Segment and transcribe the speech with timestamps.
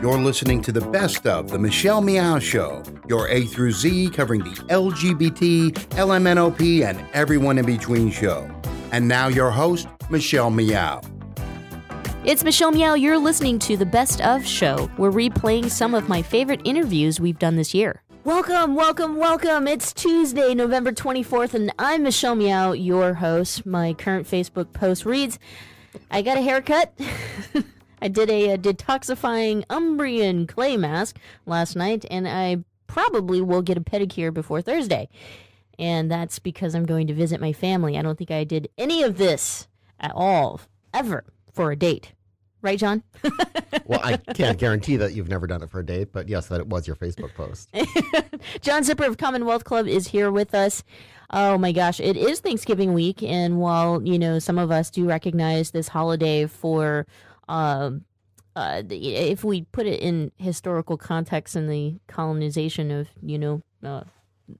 [0.00, 4.44] You're listening to the best of the Michelle Meow Show, your A through Z covering
[4.44, 8.48] the LGBT, LMNOP, and everyone in between show.
[8.92, 11.00] And now your host, Michelle Meow.
[12.24, 12.94] It's Michelle Meow.
[12.94, 14.88] You're listening to the Best of Show.
[14.98, 18.00] We're replaying some of my favorite interviews we've done this year.
[18.22, 19.66] Welcome, welcome, welcome.
[19.66, 23.66] It's Tuesday, November 24th, and I'm Michelle Meow, your host.
[23.66, 25.40] My current Facebook post reads
[26.08, 26.96] I got a haircut.
[28.00, 33.76] I did a, a detoxifying Umbrian clay mask last night, and I probably will get
[33.76, 35.08] a pedicure before Thursday.
[35.78, 37.96] And that's because I'm going to visit my family.
[37.96, 39.68] I don't think I did any of this
[40.00, 40.60] at all,
[40.92, 42.12] ever, for a date.
[42.60, 43.04] Right, John?
[43.84, 46.60] well, I can't guarantee that you've never done it for a date, but yes, that
[46.60, 47.68] it was your Facebook post.
[48.60, 50.82] John Zipper of Commonwealth Club is here with us.
[51.30, 55.06] Oh my gosh, it is Thanksgiving week, and while you know some of us do
[55.06, 57.06] recognize this holiday for,
[57.48, 58.04] um,
[58.56, 64.02] uh, if we put it in historical context in the colonization of you know uh,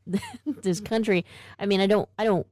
[0.47, 1.25] this country,
[1.59, 2.47] I mean, I don't, I don't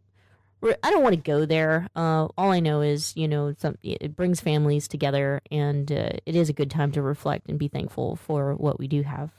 [0.62, 1.88] I don't want to go there.
[1.94, 6.34] Uh, all I know is, you know, some, it brings families together, and uh, it
[6.34, 9.30] is a good time to reflect and be thankful for what we do have.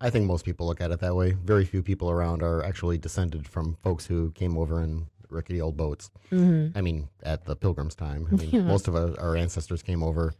[0.00, 1.32] I think most people look at it that way.
[1.32, 5.76] Very few people around are actually descended from folks who came over in rickety old
[5.76, 6.10] boats.
[6.30, 6.76] Mm-hmm.
[6.76, 8.26] I mean, at the Pilgrims' time.
[8.30, 8.60] I mean, yeah.
[8.62, 10.34] most of our ancestors came over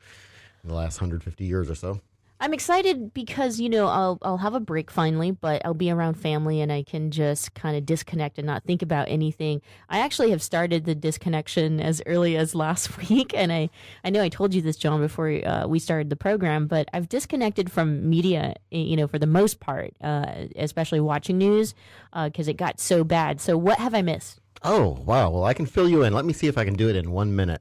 [0.62, 2.00] in the last 150 years or so.
[2.40, 6.14] I'm excited because you know I'll I'll have a break finally, but I'll be around
[6.14, 9.62] family and I can just kind of disconnect and not think about anything.
[9.88, 13.70] I actually have started the disconnection as early as last week, and I
[14.02, 17.08] I know I told you this, John, before uh, we started the program, but I've
[17.08, 21.74] disconnected from media, you know, for the most part, uh, especially watching news
[22.12, 23.40] because uh, it got so bad.
[23.40, 24.40] So what have I missed?
[24.64, 25.28] Oh wow!
[25.30, 26.14] Well, I can fill you in.
[26.14, 27.60] Let me see if I can do it in one minute.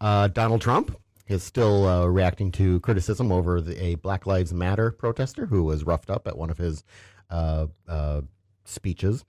[0.00, 4.90] Uh, Donald Trump is still uh, reacting to criticism over the, a Black Lives Matter
[4.90, 6.84] protester who was roughed up at one of his
[7.30, 8.22] uh, uh,
[8.64, 9.26] speeches.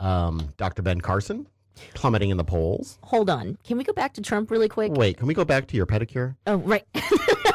[0.00, 0.82] Um, Dr.
[0.82, 1.46] Ben Carson
[1.94, 2.98] plummeting in the polls.
[3.04, 3.56] Hold on.
[3.64, 4.92] Can we go back to Trump really quick?
[4.92, 6.36] Wait, can we go back to your pedicure?
[6.46, 6.86] Oh, right.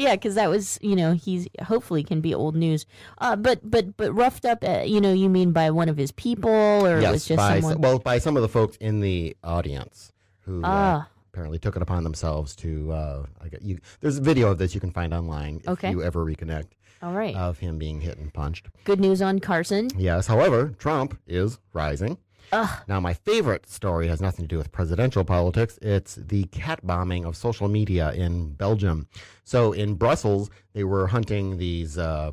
[0.00, 2.86] yeah, because that was, you know, he's hopefully can be old news.
[3.18, 6.10] Uh, but but but roughed up, uh, you know, you mean by one of his
[6.12, 7.80] people, or yes, it was just by someone?
[7.80, 10.62] well, by some of the folks in the audience who.
[10.64, 12.90] Uh, ah apparently took it upon themselves to.
[12.90, 13.26] Uh,
[13.60, 13.78] you.
[14.00, 15.90] There's a video of this you can find online if okay.
[15.90, 16.70] you ever reconnect.
[17.02, 17.34] All right.
[17.34, 18.66] Of him being hit and punched.
[18.84, 19.88] Good news on Carson.
[19.96, 20.26] Yes.
[20.26, 22.18] However, Trump is rising.
[22.52, 22.82] Ugh.
[22.88, 25.78] Now, my favorite story has nothing to do with presidential politics.
[25.82, 29.08] It's the cat bombing of social media in Belgium.
[29.44, 32.32] So, in Brussels, they were hunting these uh,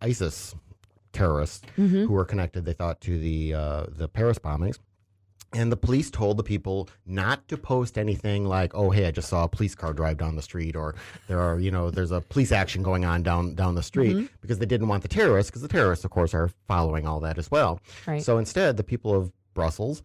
[0.00, 0.54] ISIS
[1.12, 2.04] terrorists mm-hmm.
[2.04, 4.78] who were connected, they thought, to the uh, the Paris bombings.
[5.52, 9.28] And the police told the people not to post anything like, "Oh, hey, I just
[9.28, 10.94] saw a police car drive down the street," or
[11.26, 14.26] "There are, you know, there's a police action going on down down the street," mm-hmm.
[14.40, 17.36] because they didn't want the terrorists, because the terrorists, of course, are following all that
[17.36, 17.80] as well.
[18.06, 18.22] Right.
[18.22, 20.02] So instead, the people of Brussels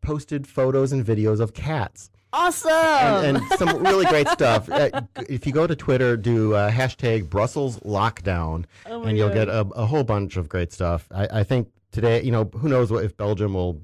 [0.00, 2.10] posted photos and videos of cats.
[2.32, 2.72] Awesome!
[2.72, 4.68] And, and some really great stuff.
[4.68, 9.34] Uh, if you go to Twitter, do uh, hashtag Brussels lockdown, oh and you'll God.
[9.34, 11.06] get a, a, whole bunch of great stuff.
[11.12, 13.80] I, I think today, you know, who knows what if Belgium will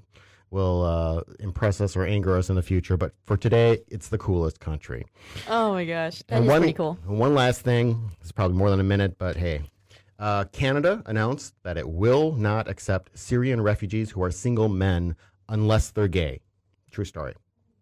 [0.50, 2.96] will uh, impress us or anger us in the future.
[2.96, 5.06] But for today, it's the coolest country.
[5.48, 6.98] Oh my gosh, that and is one, pretty cool.
[7.06, 8.10] One last thing.
[8.20, 9.62] It's probably more than a minute, but hey.
[10.20, 15.16] Uh, Canada announced that it will not accept Syrian refugees who are single men
[15.48, 16.40] unless they're gay.
[16.90, 17.34] True story.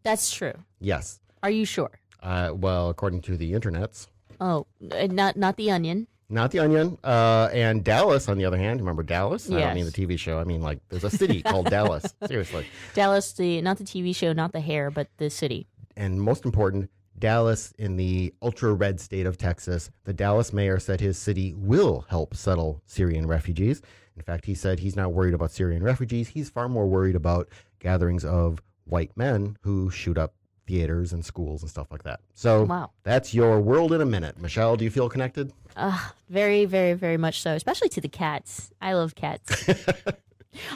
[0.05, 0.55] That's true.
[0.81, 1.21] Yes.
[1.43, 1.91] Are you sure?
[2.23, 4.07] Uh, well, according to the internets.
[4.41, 6.07] Oh, uh, not not the Onion.
[6.31, 6.99] Not the Onion.
[7.03, 9.49] Uh, and Dallas, on the other hand, remember Dallas?
[9.49, 9.57] Yes.
[9.59, 10.39] I don't mean the TV show.
[10.39, 12.15] I mean like there's a city called Dallas.
[12.27, 12.67] Seriously.
[12.95, 15.67] Dallas, the not the TV show, not the hair, but the city.
[15.97, 19.91] And most important, Dallas in the ultra red state of Texas.
[20.05, 23.83] The Dallas mayor said his city will help settle Syrian refugees.
[24.17, 26.29] In fact, he said he's not worried about Syrian refugees.
[26.29, 30.35] He's far more worried about gatherings of white men who shoot up
[30.67, 32.21] theaters and schools and stuff like that.
[32.35, 32.91] So wow.
[33.03, 34.39] that's your world in a minute.
[34.41, 35.53] Michelle, do you feel connected?
[35.77, 38.71] Uh, very, very, very much so, especially to the cats.
[38.81, 39.69] I love cats.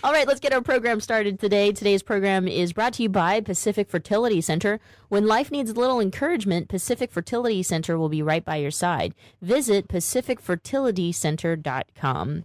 [0.05, 1.73] All right, let's get our program started today.
[1.73, 4.81] Today's program is brought to you by Pacific Fertility Center.
[5.09, 9.15] When life needs a little encouragement, Pacific Fertility Center will be right by your side.
[9.41, 12.45] Visit pacificfertilitycenter.com.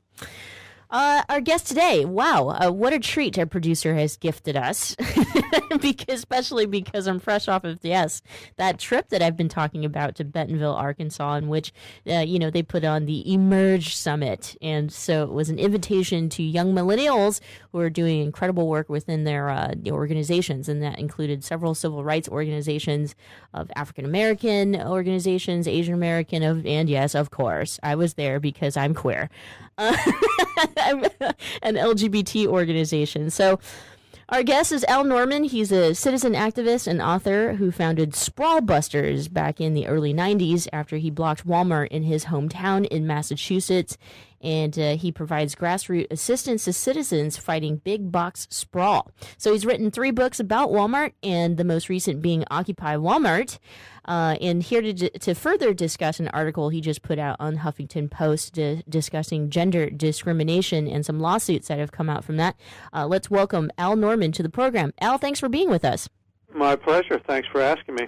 [0.90, 4.96] Uh, our guest today, wow, uh, what a treat our producer has gifted us,
[5.82, 8.22] because especially because I'm fresh off of yes
[8.56, 11.74] that trip that I've been talking about to Bentonville, Arkansas, in which
[12.10, 16.30] uh, you know they put on the Emerge Summit, and so it was an invitation
[16.30, 17.42] to young millennials
[17.74, 22.30] who are doing incredible work within their uh, organizations, and that included several civil rights
[22.30, 23.14] organizations
[23.54, 28.78] of African American organizations, Asian American, of and yes, of course, I was there because
[28.78, 29.30] I'm queer.
[30.78, 33.30] An LGBT organization.
[33.30, 33.60] So,
[34.30, 35.46] our guest is Al Norman.
[35.46, 40.68] He's a citizen activist and author who founded Sprawl Busters back in the early 90s
[40.74, 43.98] after he blocked Walmart in his hometown in Massachusetts
[44.42, 49.12] and uh, he provides grassroots assistance to citizens fighting big box sprawl.
[49.38, 53.60] So he's written three books about Walmart, and the most recent being Occupy Walmart.
[54.06, 58.10] Uh, and here to, to further discuss an article he just put out on Huffington
[58.10, 62.56] Post di- discussing gender discrimination and some lawsuits that have come out from that,
[62.94, 64.94] uh, let's welcome Al Norman to the program.
[65.02, 66.08] Al, thanks for being with us.
[66.54, 67.20] My pleasure.
[67.28, 68.08] Thanks for asking me.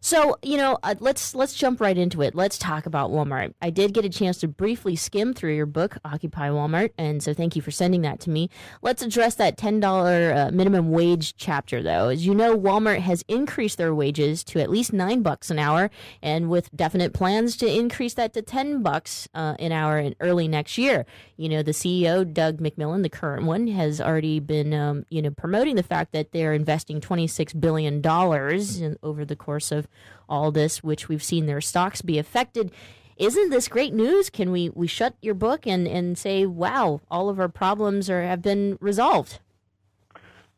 [0.00, 2.34] So you know, uh, let's let's jump right into it.
[2.34, 3.54] Let's talk about Walmart.
[3.60, 7.34] I did get a chance to briefly skim through your book, Occupy Walmart, and so
[7.34, 8.48] thank you for sending that to me.
[8.82, 12.08] Let's address that ten dollar uh, minimum wage chapter, though.
[12.08, 15.90] As you know, Walmart has increased their wages to at least nine bucks an hour,
[16.22, 20.48] and with definite plans to increase that to ten bucks uh, an hour in early
[20.48, 21.06] next year.
[21.36, 25.30] You know, the CEO Doug McMillon, the current one, has already been um, you know
[25.30, 29.88] promoting the fact that they're investing twenty six billion dollars over the course course of
[30.28, 32.70] all this, which we've seen their stocks be affected.
[33.16, 34.30] Isn't this great news?
[34.30, 38.22] Can we, we shut your book and, and say, wow, all of our problems are,
[38.22, 39.40] have been resolved?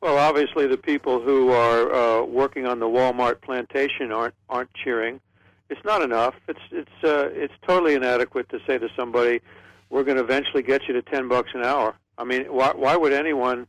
[0.03, 5.21] Well, obviously, the people who are uh, working on the Walmart plantation aren't aren't cheering.
[5.69, 6.35] It's not enough.
[6.49, 9.43] It's it's uh, it's totally inadequate to say to somebody,
[9.91, 12.97] "We're going to eventually get you to ten bucks an hour." I mean, why why
[12.97, 13.67] would anyone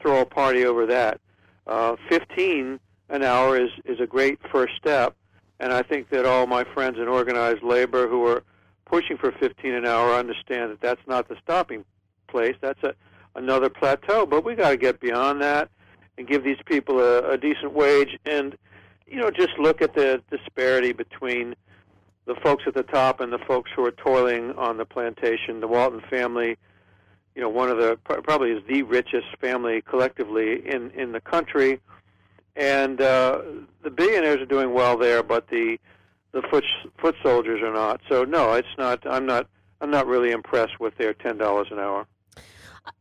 [0.00, 1.20] throw a party over that?
[1.68, 5.14] Uh, Fifteen an hour is, is a great first step.
[5.60, 8.44] And I think that all my friends in organized labor who are
[8.84, 11.84] pushing for 15 an hour understand that that's not the stopping
[12.28, 12.54] place.
[12.60, 12.94] That's a,
[13.34, 14.24] another plateau.
[14.26, 15.68] But we got to get beyond that
[16.16, 18.56] and give these people a, a decent wage and,
[19.06, 21.54] you know, just look at the disparity between
[22.26, 25.60] the folks at the top and the folks who are toiling on the plantation.
[25.60, 26.56] The Walton family,
[27.34, 31.80] you know, one of the probably is the richest family collectively in in the country
[32.58, 33.40] and uh,
[33.82, 35.78] the billionaires are doing well there, but the
[36.32, 36.64] the foot
[37.00, 38.00] foot soldiers are not.
[38.08, 39.06] So no, it's not.
[39.06, 39.46] I'm not.
[39.80, 42.06] I'm not really impressed with their ten dollars an hour.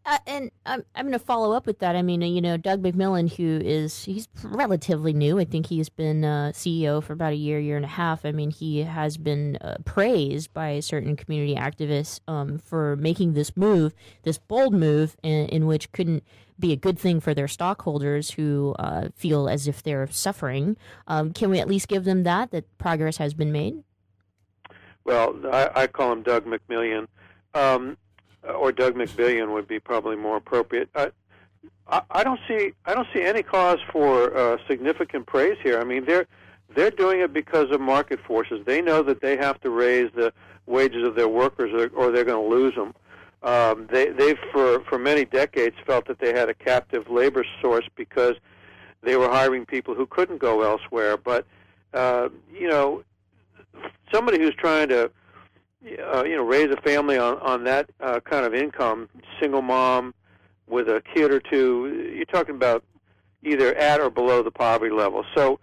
[0.08, 1.98] Uh, and I'm, I'm going to follow up with that.
[1.98, 5.38] I mean, you know, Doug McMillon, who is he's relatively new.
[5.38, 8.24] I think he's been uh, CEO for about a year, year and a half.
[8.26, 13.58] I mean, he has been uh, praised by certain community activists um, for making this
[13.58, 13.94] move,
[14.24, 16.24] this bold move, in, in which couldn't
[16.58, 20.78] be a good thing for their stockholders who uh, feel as if they're suffering.
[21.08, 23.84] Um, can we at least give them that that progress has been made?
[25.04, 27.08] Well, I, I call him Doug McMillon.
[27.54, 27.98] um,
[28.44, 30.90] or Doug McBillion would be probably more appropriate.
[30.96, 31.12] I,
[32.12, 35.80] I don't see I don't see any cause for uh, significant praise here.
[35.80, 36.28] I mean, they're
[36.76, 38.66] they're doing it because of market forces.
[38.66, 40.34] They know that they have to raise the
[40.66, 42.94] wages of their workers, or, or they're going to lose them.
[43.44, 47.86] Um, they they've for for many decades felt that they had a captive labor source
[47.96, 48.36] because
[49.02, 51.18] they were hiring people who couldn't go elsewhere.
[51.18, 51.46] But
[51.94, 53.04] uh, you know,
[54.12, 55.12] somebody who's trying to
[55.86, 59.10] uh, you know raise a family on on that uh, kind of income,
[59.40, 60.14] single mom
[60.68, 62.84] with a kid or two, you're talking about
[63.44, 65.24] either at or below the poverty level.
[65.36, 65.60] So,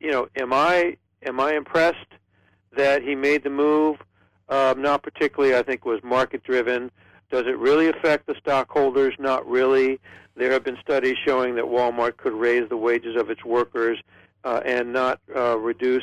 [0.00, 1.98] you know, am I am I impressed
[2.76, 3.98] that he made the move?
[4.48, 5.54] Um, not particularly.
[5.54, 6.90] I think it was market driven.
[7.30, 9.14] Does it really affect the stockholders?
[9.18, 10.00] Not really.
[10.34, 13.98] There have been studies showing that Walmart could raise the wages of its workers
[14.42, 16.02] uh, and not uh, reduce,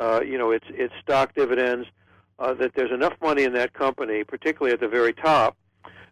[0.00, 1.86] uh, you know, its its stock dividends.
[2.38, 5.56] Uh, that there's enough money in that company, particularly at the very top,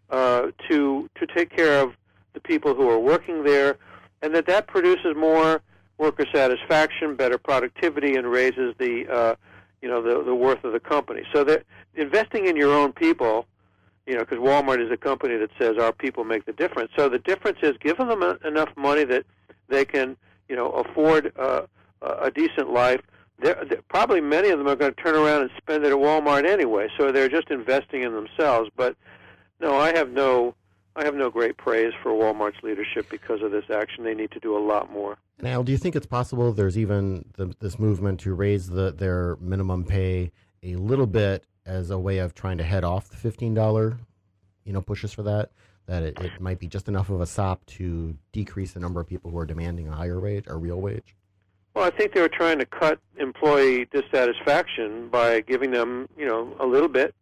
[0.09, 1.93] uh, to to take care of
[2.33, 3.77] the people who are working there,
[4.21, 5.61] and that that produces more
[5.97, 9.35] worker satisfaction, better productivity, and raises the uh,
[9.81, 11.23] you know the the worth of the company.
[11.33, 11.63] So that
[11.95, 13.45] investing in your own people
[14.05, 16.91] you know, because Walmart is a company that says our people make the difference.
[16.97, 19.25] So the difference is giving them a, enough money that
[19.69, 20.17] they can,
[20.49, 21.61] you know, afford uh,
[22.01, 23.01] a decent life.
[23.39, 25.97] They're, they're, probably many of them are going to turn around and spend it at
[25.97, 26.87] Walmart anyway.
[26.97, 28.69] So they're just investing in themselves.
[28.75, 28.95] But
[29.59, 30.55] no, I have no,
[30.95, 34.03] I have no great praise for Walmart's leadership because of this action.
[34.03, 35.17] They need to do a lot more.
[35.41, 39.37] Now, do you think it's possible there's even the, this movement to raise the, their
[39.41, 43.53] minimum pay a little bit as a way of trying to head off the fifteen
[43.53, 43.97] dollar
[44.65, 45.51] you know, pushes for that.
[45.85, 49.07] That it, it might be just enough of a sop to decrease the number of
[49.07, 51.15] people who are demanding a higher wage, a real wage.
[51.73, 56.55] Well, I think they were trying to cut employee dissatisfaction by giving them, you know,
[56.59, 57.15] a little bit.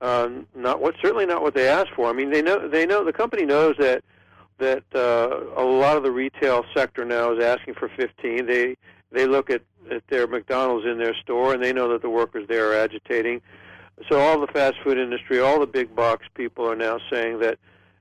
[0.00, 2.08] Uh, not what, certainly not what they asked for.
[2.08, 4.02] I mean, they know they know the company knows that
[4.58, 8.46] that uh, a lot of the retail sector now is asking for 15.
[8.46, 8.76] They
[9.12, 12.46] they look at, at their McDonald's in their store and they know that the workers
[12.48, 13.40] there are agitating.
[14.10, 17.58] So all the fast food industry, all the big box people are now saying that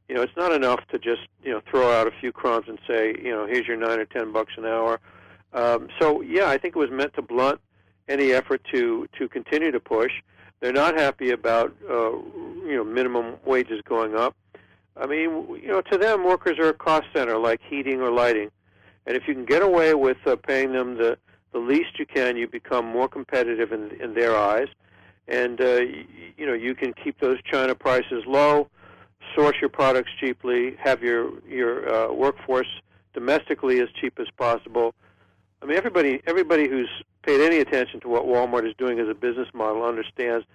[0.10, 2.80] you know it's not enough to just you know throw out a few crumbs and
[2.88, 5.00] say you know here's your nine or ten bucks an hour.
[5.56, 7.60] Um, so yeah, I think it was meant to blunt
[8.08, 10.12] any effort to to continue to push.
[10.60, 14.36] They're not happy about uh, you know minimum wages going up.
[14.98, 18.52] I mean, you know, to them, workers are a cost center like heating or lighting,
[19.08, 21.18] and if you can get away with uh, paying them the
[21.54, 24.68] the least you can, you become more competitive in in their eyes,
[25.30, 26.06] and uh, you,
[26.38, 28.68] you know you can keep those China prices low,
[29.34, 32.68] source your products cheaply, have your your uh, workforce
[33.14, 34.94] domestically as cheap as possible.
[35.66, 36.90] I mean, everybody everybody who's
[37.24, 40.46] paid any attention to what Walmart is doing as a business model understands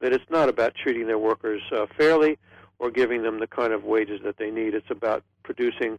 [0.00, 2.38] that it's not about treating their workers uh, fairly
[2.78, 4.74] or giving them the kind of wages that they need.
[4.74, 5.98] It's about producing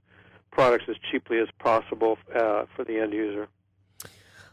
[0.52, 3.48] products as cheaply as possible uh, for the end user.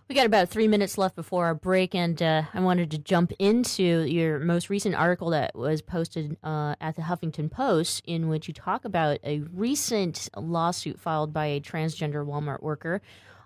[0.08, 3.32] We got about three minutes left before our break, and uh, I wanted to jump
[3.38, 8.48] into your most recent article that was posted uh, at the Huffington Post, in which
[8.48, 13.02] you talk about a recent lawsuit filed by a transgender Walmart worker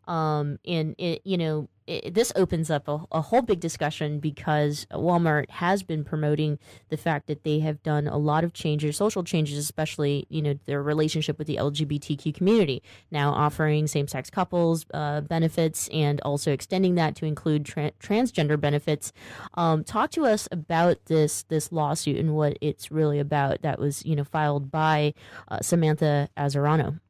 [0.07, 4.87] um, and it, you know, it, this opens up a, a, whole big discussion because
[4.92, 9.25] Walmart has been promoting the fact that they have done a lot of changes, social
[9.25, 12.83] changes, especially you know their relationship with the LGBTQ community.
[13.11, 19.12] Now offering same-sex couples uh, benefits and also extending that to include tra- transgender benefits.
[19.54, 23.62] Um, talk to us about this this lawsuit and what it's really about.
[23.62, 25.14] That was you know filed by
[25.49, 27.00] uh, Samantha Azzarano.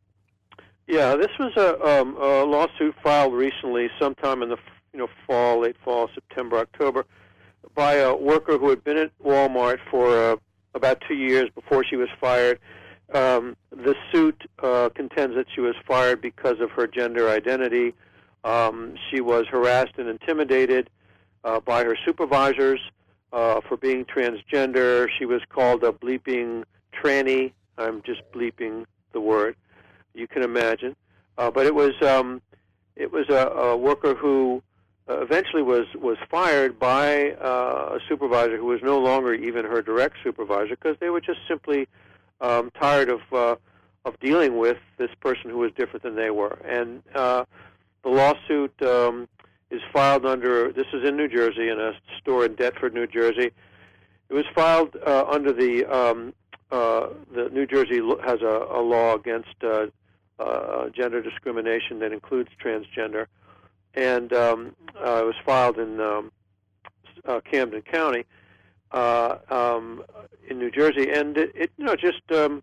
[0.90, 4.56] Yeah, this was a, um, a lawsuit filed recently, sometime in the
[4.92, 7.06] you know fall, late fall, September, October,
[7.76, 10.36] by a worker who had been at Walmart for uh,
[10.74, 12.58] about two years before she was fired.
[13.14, 17.94] Um, the suit uh, contends that she was fired because of her gender identity.
[18.42, 20.90] Um, she was harassed and intimidated
[21.44, 22.80] uh, by her supervisors
[23.32, 25.06] uh, for being transgender.
[25.20, 27.52] She was called a bleeping tranny.
[27.78, 29.54] I'm just bleeping the word
[30.14, 30.96] you can imagine.
[31.38, 32.42] Uh, but it was um,
[32.96, 34.62] it was a, a worker who
[35.08, 39.82] uh, eventually was was fired by uh, a supervisor who was no longer even her
[39.82, 41.88] direct supervisor because they were just simply
[42.40, 43.56] um, tired of uh,
[44.04, 46.58] of dealing with this person who was different than they were.
[46.64, 47.44] And uh,
[48.02, 49.28] the lawsuit um,
[49.70, 53.50] is filed under this is in New Jersey in a store in Deptford, New Jersey.
[54.28, 56.34] It was filed uh, under the um,
[56.70, 59.86] uh, the New Jersey has a, a law against uh,
[60.40, 63.26] uh, gender discrimination that includes transgender,
[63.94, 66.32] and um, uh, it was filed in um,
[67.26, 68.24] uh, Camden County
[68.92, 70.02] uh, um,
[70.48, 72.62] in New Jersey, and it, it you know just um,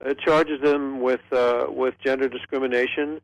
[0.00, 3.20] it charges them with uh, with gender discrimination,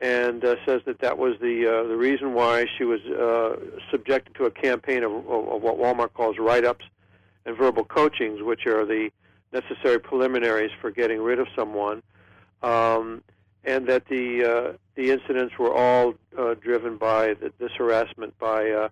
[0.00, 3.56] and uh, says that that was the uh, the reason why she was uh,
[3.90, 6.84] subjected to a campaign of, of, what Walmart calls write-ups
[7.46, 9.10] and verbal coachings, which are the
[9.52, 12.02] necessary preliminaries for getting rid of someone
[12.62, 13.22] um,
[13.64, 18.70] and that the uh, the incidents were all uh, driven by the, this harassment by
[18.70, 18.88] uh,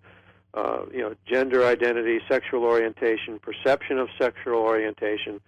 [0.55, 5.41] uh, you know gender identity, sexual orientation, perception of sexual orientation,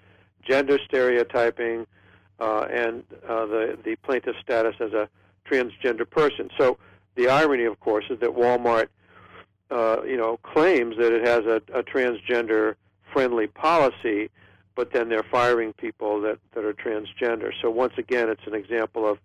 [0.42, 1.86] gender stereotyping,
[2.40, 5.08] uh, and uh, the the plaintiff's status as a
[5.48, 6.50] transgender person.
[6.58, 6.78] So
[7.14, 8.88] the irony, of course, is that Walmart
[9.70, 12.74] uh, you know claims that it has a, a transgender
[13.12, 14.30] friendly policy
[14.74, 17.52] but then they're firing people that, that are transgender.
[17.60, 19.18] So once again, it's an example of,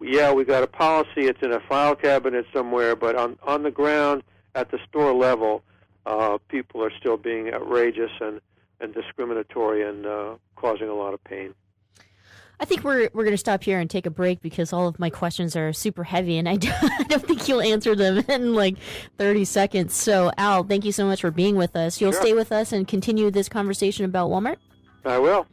[0.00, 3.70] yeah, we got a policy, it's in a file cabinet somewhere, but on, on the
[3.70, 4.22] ground,
[4.54, 5.62] at the store level,
[6.06, 8.40] uh, people are still being outrageous and,
[8.80, 11.54] and discriminatory and uh, causing a lot of pain.
[12.60, 14.98] I think we're we're going to stop here and take a break because all of
[14.98, 16.56] my questions are super heavy and I
[17.08, 18.76] don't, think you'll answer them in like
[19.18, 19.94] 30 seconds.
[19.94, 22.00] So, Al, thank you so much for being with us.
[22.00, 22.20] You'll sure.
[22.20, 24.56] stay with us and continue this conversation about Walmart?
[25.04, 25.46] I will.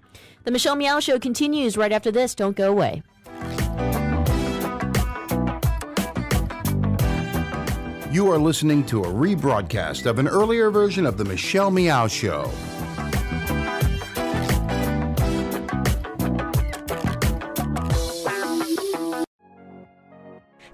[0.44, 2.36] The Michelle Meow Show continues right after this.
[2.36, 3.04] Don't go away.
[8.12, 12.52] You are listening to a rebroadcast of an earlier version of The Michelle Meow Show.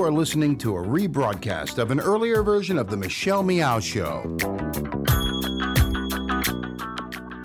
[0.00, 4.34] You are listening to a rebroadcast of an earlier version of The Michelle Meow Show.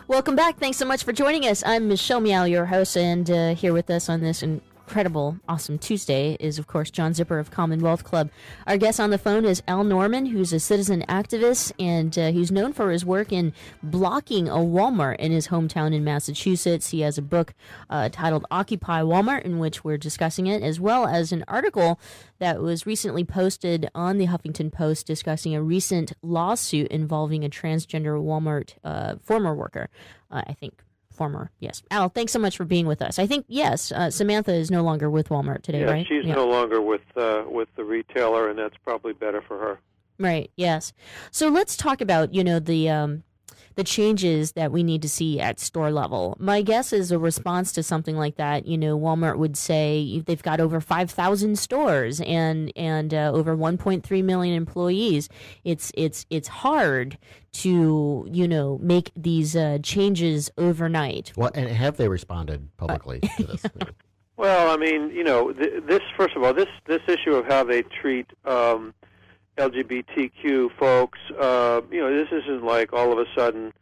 [0.07, 0.57] Welcome back.
[0.57, 1.65] Thanks so much for joining us.
[1.65, 5.79] I'm Michelle Meow, your host, and uh, here with us on this and incredible, awesome
[5.79, 8.29] Tuesday is, of course, John Zipper of Commonwealth Club.
[8.67, 12.51] Our guest on the phone is Al Norman, who's a citizen activist, and uh, he's
[12.51, 13.51] known for his work in
[13.81, 16.91] blocking a Walmart in his hometown in Massachusetts.
[16.91, 17.55] He has a book
[17.89, 21.99] uh, titled Occupy Walmart, in which we're discussing it, as well as an article
[22.37, 28.21] that was recently posted on the Huffington Post discussing a recent lawsuit involving a transgender
[28.21, 29.89] Walmart uh, former worker.
[30.29, 30.84] Uh, I think
[31.15, 31.51] former.
[31.59, 32.09] Yes, Al.
[32.09, 33.17] Thanks so much for being with us.
[33.19, 36.07] I think yes, uh, Samantha is no longer with Walmart today, yeah, right?
[36.07, 36.35] she's yeah.
[36.35, 39.79] no longer with uh, with the retailer, and that's probably better for her.
[40.19, 40.51] Right.
[40.55, 40.93] Yes.
[41.31, 43.23] So let's talk about you know the um,
[43.75, 46.35] the changes that we need to see at store level.
[46.39, 48.65] My guess is a response to something like that.
[48.65, 53.55] You know, Walmart would say they've got over five thousand stores and and uh, over
[53.55, 55.29] one point three million employees.
[55.63, 57.17] It's it's it's hard
[57.53, 61.33] to you know make these uh, changes overnight.
[61.35, 63.65] Well, and have they responded publicly to this?
[64.37, 67.63] Well, I mean, you know, th- this first of all, this this issue of how
[67.63, 68.93] they treat um,
[69.57, 73.73] LGBTQ folks, uh, you know, this isn't like all of a sudden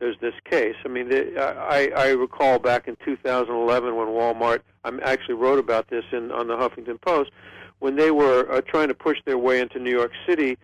[0.00, 0.74] there's this case.
[0.84, 5.88] I mean, the, I I recall back in 2011 when Walmart, I actually wrote about
[5.88, 7.30] this in on the Huffington Post,
[7.78, 10.58] when they were uh, trying to push their way into New York City.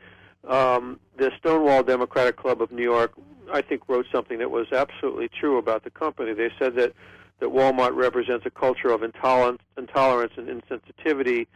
[0.49, 3.13] Um, the Stonewall Democratic Club of New York,
[3.53, 6.35] I think, wrote something that was absolutely true about the company.
[6.35, 6.93] They said that
[7.41, 11.47] that Walmart represents a culture of intolerance, intolerance and insensitivity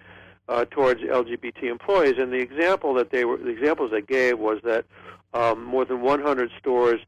[0.51, 2.15] uh, towards LGBT employees.
[2.19, 4.85] And the example that they were, the examples they gave was that
[5.33, 7.01] um, more than 100 stores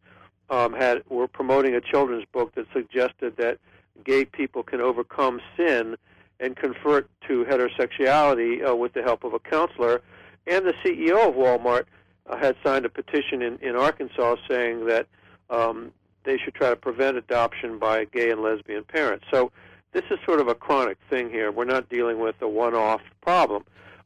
[0.49, 3.59] um, had were promoting a children's book that suggested that
[4.05, 5.97] gay people can overcome sin
[6.39, 10.03] and convert to heterosexuality uh, with the help of a counselor.
[10.47, 11.85] And the CEO of Walmart
[12.27, 15.09] uh, had signed a petition in, in Arkansas saying that
[15.51, 15.91] um,
[16.23, 19.25] they should try to prevent adoption by gay and lesbian parents.
[19.33, 19.51] So
[19.93, 21.51] this is sort of a chronic thing here.
[21.53, 23.65] We're not dealing with a one-off problem.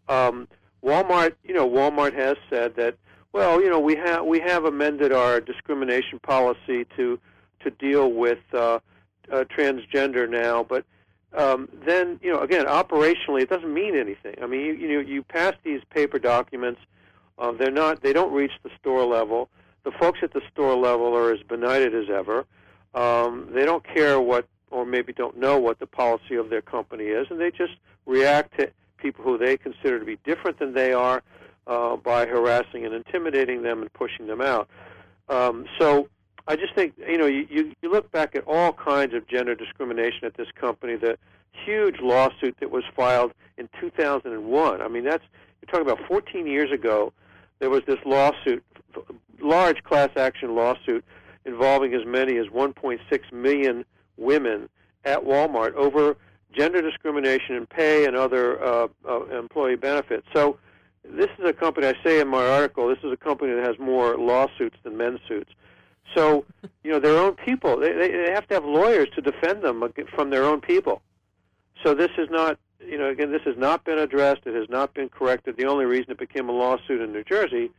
[0.08, 0.48] Um,
[0.84, 2.96] Walmart, you know, Walmart has said that,
[3.32, 7.18] well, you know, we have we have amended our discrimination policy to
[7.60, 8.78] to deal with uh,
[9.32, 10.84] uh, transgender now, but
[11.34, 14.36] um, then, you know, again, operationally, it doesn't mean anything.
[14.42, 16.80] I mean, you you know, you pass these paper documents.
[17.38, 18.02] Uh, they're not.
[18.02, 19.50] They don't reach the store level.
[19.84, 22.46] The folks at the store level are as benighted as ever.
[22.94, 27.04] Um, they don't care what, or maybe don't know what the policy of their company
[27.04, 27.72] is, and they just
[28.04, 31.22] react to people who they consider to be different than they are
[31.66, 34.68] uh, by harassing and intimidating them and pushing them out.
[35.30, 36.10] Um, so
[36.46, 39.54] I just think you know you, you you look back at all kinds of gender
[39.54, 40.96] discrimination at this company.
[40.96, 41.16] The
[41.64, 44.82] huge lawsuit that was filed in 2001.
[44.82, 45.24] I mean that's
[45.62, 47.14] you're talking about 14 years ago.
[47.60, 48.62] There was this lawsuit,
[49.40, 51.02] large class action lawsuit
[51.46, 54.68] involving as many as 1.6 million women
[55.04, 56.16] at Walmart over
[56.56, 60.26] gender discrimination in pay and other uh, uh, employee benefits.
[60.34, 60.58] So
[61.04, 63.78] this is a company, I say in my article, this is a company that has
[63.78, 65.52] more lawsuits than men's suits.
[66.14, 66.44] So,
[66.84, 69.82] you know, their own people, they, they have to have lawyers to defend them
[70.14, 71.02] from their own people.
[71.84, 74.42] so this is not, you know, again, this has not been addressed.
[74.46, 75.56] It has not been corrected.
[75.56, 77.70] The only reason it became a lawsuit in New Jersey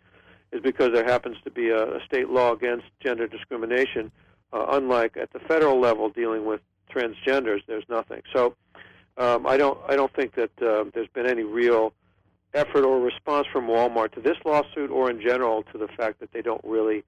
[0.51, 4.11] is because there happens to be a, a state law against gender discrimination.
[4.53, 8.21] Uh, unlike at the federal level dealing with transgenders, there's nothing.
[8.33, 8.55] So
[9.17, 11.93] um, I don't I don't think that uh, there's been any real
[12.53, 16.31] effort or response from Walmart to this lawsuit or in general to the fact that
[16.31, 17.03] they don't really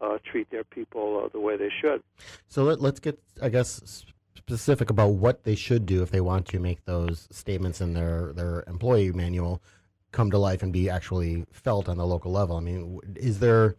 [0.00, 2.02] uh, treat their people uh, the way they should.
[2.48, 4.04] So let, let's get, I guess,
[4.36, 8.32] specific about what they should do if they want to make those statements in their,
[8.32, 9.62] their employee manual
[10.12, 12.56] come to life and be actually felt on the local level.
[12.56, 13.76] I mean, is there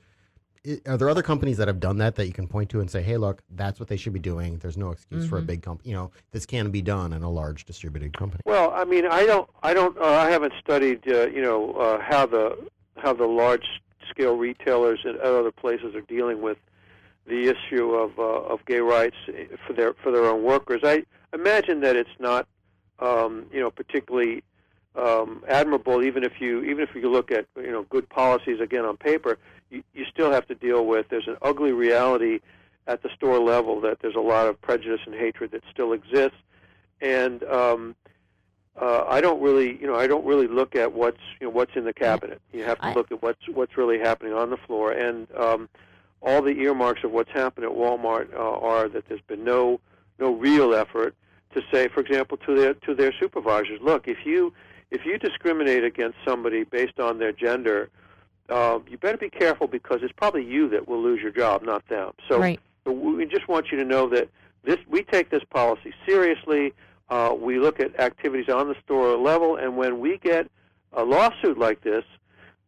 [0.88, 3.02] are there other companies that have done that that you can point to and say,
[3.02, 5.30] "Hey, look, that's what they should be doing." There's no excuse mm-hmm.
[5.30, 5.48] for a mm-hmm.
[5.48, 5.90] big company.
[5.90, 8.42] You know, this can be done in a large distributed company.
[8.46, 12.02] Well, I mean, I don't, I don't, uh, I haven't studied, uh, you know, uh,
[12.02, 12.58] how the
[12.98, 13.66] how the large
[14.10, 16.58] scale retailers and other places are dealing with
[17.28, 19.18] the issue of uh, of gay rights
[19.66, 20.82] for their for their own workers.
[20.84, 22.48] I imagine that it's not,
[23.00, 24.44] um, you know, particularly
[24.96, 26.04] um, admirable.
[26.04, 29.38] Even if you even if you look at you know good policies again on paper,
[29.70, 31.08] you, you still have to deal with.
[31.10, 32.40] There's an ugly reality
[32.88, 36.38] at the store level that there's a lot of prejudice and hatred that still exists,
[37.02, 37.96] and um,
[38.80, 41.76] uh, I don't really, you know, I don't really look at what's, you know, what's
[41.76, 42.42] in the cabinet.
[42.52, 45.70] You have to look at what's what's really happening on the floor, and um,
[46.22, 49.80] all the earmarks of what's happened at Walmart uh, are that there's been no
[50.20, 51.16] no real effort
[51.56, 54.54] to say, for example, to their to their supervisors, look, if you
[54.92, 57.90] if you discriminate against somebody based on their gender,
[58.50, 61.88] uh, you better be careful because it's probably you that will lose your job, not
[61.88, 62.12] them.
[62.30, 62.60] So, right.
[62.86, 64.30] we just want you to know that
[64.64, 66.74] this we take this policy seriously.
[67.10, 70.50] Uh, we look at activities on the store level, and when we get
[70.94, 72.04] a lawsuit like this,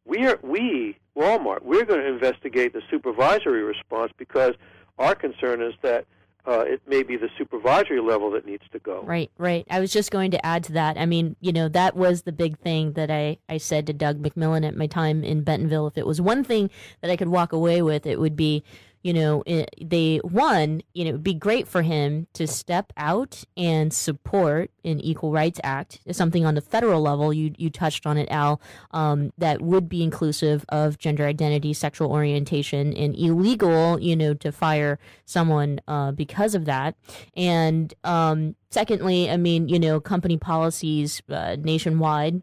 [0.06, 4.54] we are we Walmart we're going to investigate the supervisory response because
[5.00, 6.06] our concern is that
[6.48, 9.02] uh, it may be the supervisory level that needs to go.
[9.04, 9.68] Right, right.
[9.70, 10.98] I was just going to add to that.
[10.98, 14.24] I mean, you know, that was the big thing that I, I said to Doug
[14.24, 15.88] McMillon at my time in Bentonville.
[15.88, 16.70] If it was one thing
[17.02, 18.64] that I could walk away with, it would be
[19.08, 23.46] you know, it, they one, you know, it'd be great for him to step out
[23.56, 27.32] and support an Equal Rights Act, something on the federal level.
[27.32, 28.60] You you touched on it, Al,
[28.92, 34.52] um, that would be inclusive of gender identity, sexual orientation, and illegal, you know, to
[34.52, 36.98] fire someone uh, because of that.
[37.38, 42.42] And um, secondly, I mean, you know, company policies uh, nationwide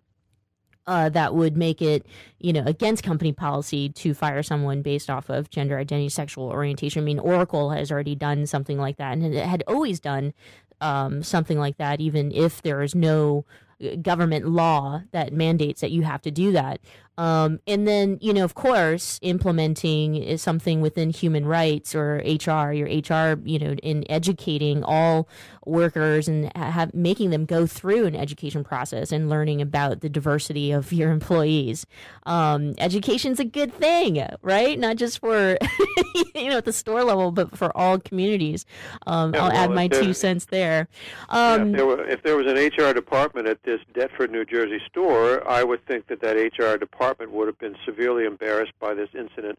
[0.87, 2.07] uh, that would make it,
[2.39, 7.03] you know, against company policy to fire someone based off of gender identity, sexual orientation.
[7.03, 10.35] I mean, Oracle has already done something like that, and it had always done
[10.81, 13.45] um, something like that, even if there is no
[13.83, 16.81] uh, government law that mandates that you have to do that.
[17.17, 22.73] Um, and then, you know, of course, implementing is something within human rights or HR,
[22.73, 25.29] your HR, you know, in educating all
[25.65, 30.73] workers and have, making them go through an education process and learning about the diversity
[30.73, 31.87] of your employees.
[32.25, 34.79] Um, education's a good thing, right?
[34.79, 35.57] Not just for,
[36.35, 38.67] you know, at the store level, but for all communities.
[39.07, 40.89] Um, yeah, I'll well, add my two cents there.
[41.29, 44.45] Um, yeah, if, there were, if there was an HR department at this Deptford, New
[44.45, 48.73] Jersey store, I would think that that HR department department would have been severely embarrassed
[48.81, 49.59] by this incident,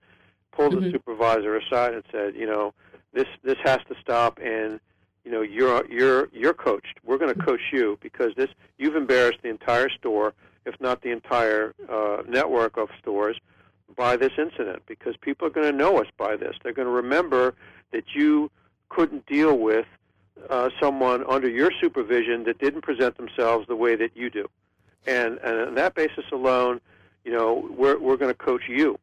[0.52, 0.86] pulled mm-hmm.
[0.86, 2.74] the supervisor aside and said, you know,
[3.14, 4.80] this this has to stop, and
[5.24, 7.00] you know, you're you're you're coached.
[7.04, 10.34] We're going to coach you because this you've embarrassed the entire store,
[10.66, 13.38] if not the entire uh, network of stores,
[13.96, 14.84] by this incident.
[14.88, 16.56] Because people are going to know us by this.
[16.64, 17.54] They're going to remember
[17.92, 18.50] that you
[18.90, 19.86] couldn't deal with
[20.50, 24.50] uh, someone under your supervision that didn't present themselves the way that you do.
[25.08, 26.82] And, and on that basis alone,
[27.26, 28.98] you know, we're we're going to coach you.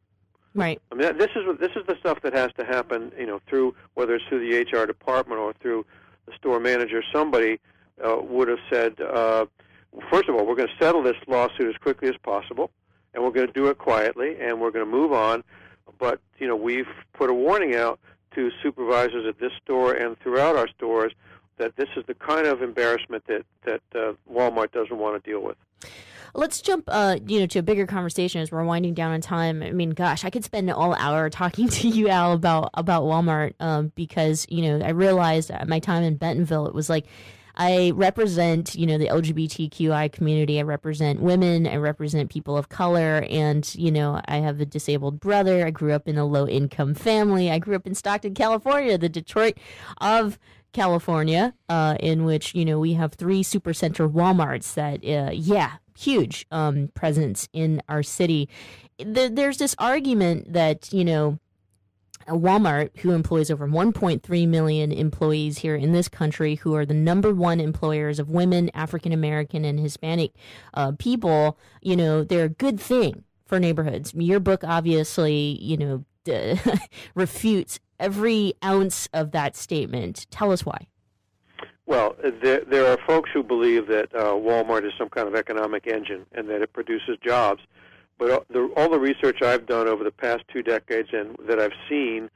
[0.55, 0.81] Right.
[0.91, 3.13] I mean, this is this is the stuff that has to happen.
[3.19, 5.85] You know, through whether it's through the HR department or through
[6.27, 7.03] the store manager.
[7.13, 7.59] Somebody
[8.03, 9.47] uh, would have said, uh,
[10.11, 12.71] first of all, we're going to settle this lawsuit as quickly as possible,
[13.15, 15.43] and we're going to do it quietly, and we're going to move on.
[15.99, 17.99] But you know, we've put a warning out
[18.35, 21.13] to supervisors at this store and throughout our stores
[21.59, 25.41] that this is the kind of embarrassment that that uh, Walmart doesn't want to deal
[25.41, 25.57] with.
[26.35, 29.62] Let's jump, uh, you know, to a bigger conversation as we're winding down on time.
[29.62, 33.55] I mean, gosh, I could spend all hour talking to you, Al, about about Walmart
[33.61, 37.07] um, because you know I realized at my time in Bentonville, it was like.
[37.55, 40.59] I represent, you know, the LGBTQI community.
[40.59, 41.66] I represent women.
[41.66, 43.27] I represent people of color.
[43.29, 45.66] And, you know, I have a disabled brother.
[45.66, 47.51] I grew up in a low income family.
[47.51, 49.59] I grew up in Stockton, California, the Detroit
[50.01, 50.38] of
[50.73, 56.47] California, uh, in which, you know, we have three supercenter Walmarts that, uh, yeah, huge
[56.51, 58.49] um, presence in our city.
[58.99, 61.39] The, there's this argument that, you know,
[62.29, 67.35] Walmart, who employs over 1.3 million employees here in this country, who are the number
[67.35, 70.33] one employers of women, African American, and Hispanic
[70.75, 74.15] uh, people, you know, they're a good thing for neighborhoods.
[74.15, 76.05] Your book obviously, you know,
[77.15, 80.27] refutes every ounce of that statement.
[80.31, 80.87] Tell us why.
[81.93, 85.87] Well, there, there are folks who believe that uh, Walmart is some kind of economic
[85.87, 87.61] engine and that it produces jobs.
[88.17, 91.61] But all the, all the research I've done over the past two decades and that
[91.61, 92.31] I've seen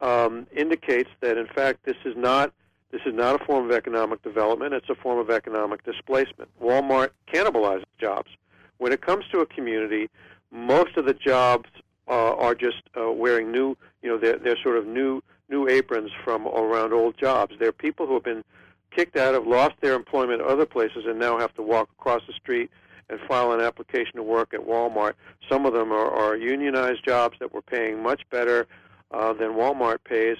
[0.00, 2.52] um, indicates that, in fact, this is not
[2.90, 4.74] this is not a form of economic development.
[4.74, 6.50] It's a form of economic displacement.
[6.60, 8.32] Walmart cannibalizes jobs.
[8.78, 10.10] When it comes to a community,
[10.50, 11.68] most of the jobs
[12.08, 16.10] uh, are just uh, wearing new, you know, they're, they're sort of new new aprons
[16.24, 17.54] from around old jobs.
[17.60, 18.42] They're people who have been
[18.90, 22.32] kicked out, have lost their employment other places, and now have to walk across the
[22.32, 22.70] street
[23.08, 25.14] and file an application to work at Walmart.
[25.48, 28.66] Some of them are, are unionized jobs that were paying much better
[29.12, 30.36] uh, than Walmart pays.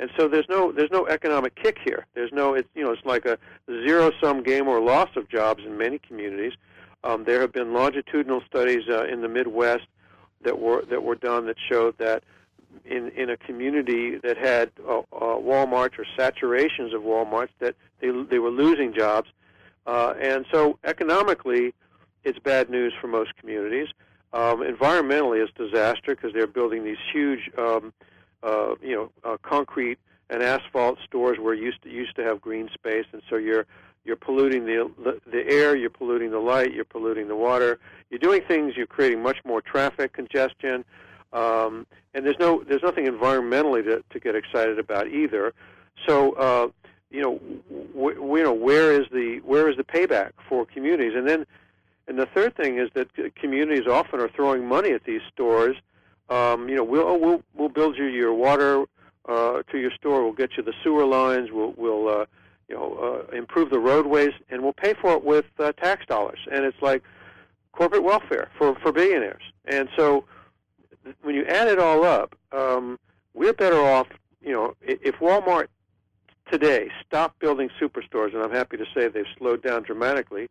[0.00, 2.06] And so there's no there's no economic kick here.
[2.14, 5.64] There's no it's you know it's like a zero sum game or loss of jobs
[5.64, 6.52] in many communities.
[7.02, 9.86] Um, there have been longitudinal studies uh, in the Midwest
[10.44, 12.22] that were that were done that showed that
[12.84, 18.10] in in a community that had uh, uh, Walmarts or saturations of Walmarts that they
[18.30, 19.28] they were losing jobs,
[19.86, 21.74] uh, and so economically,
[22.24, 23.88] it's bad news for most communities.
[24.32, 27.94] Um, environmentally, it's disaster because they're building these huge, um,
[28.42, 32.68] uh, you know, uh, concrete and asphalt stores where used to used to have green
[32.74, 33.66] space, and so you're
[34.04, 34.90] you're polluting the
[35.30, 37.78] the air, you're polluting the light, you're polluting the water.
[38.10, 38.74] You're doing things.
[38.76, 40.84] You're creating much more traffic congestion,
[41.32, 45.52] um, and there's no there's nothing environmentally to, to get excited about either.
[46.06, 46.68] So uh,
[47.10, 47.40] you know,
[47.94, 51.46] w- you know where is the where is the payback for communities, and then
[52.06, 55.76] and the third thing is that communities often are throwing money at these stores.
[56.30, 58.84] Um, you know, we'll, oh, we'll we'll build you your water
[59.28, 60.24] uh, to your store.
[60.24, 61.50] We'll get you the sewer lines.
[61.52, 62.26] We'll we'll uh,
[62.68, 66.38] you know uh, improve the roadways, and we'll pay for it with uh, tax dollars.
[66.50, 67.02] And it's like
[67.72, 69.42] corporate welfare for for billionaires.
[69.66, 70.24] And so
[71.22, 72.98] when you add it all up, um,
[73.34, 74.08] we're better off.
[74.42, 75.68] You know, if Walmart
[76.50, 80.48] today stopped building superstores, and I'm happy to say they've slowed down dramatically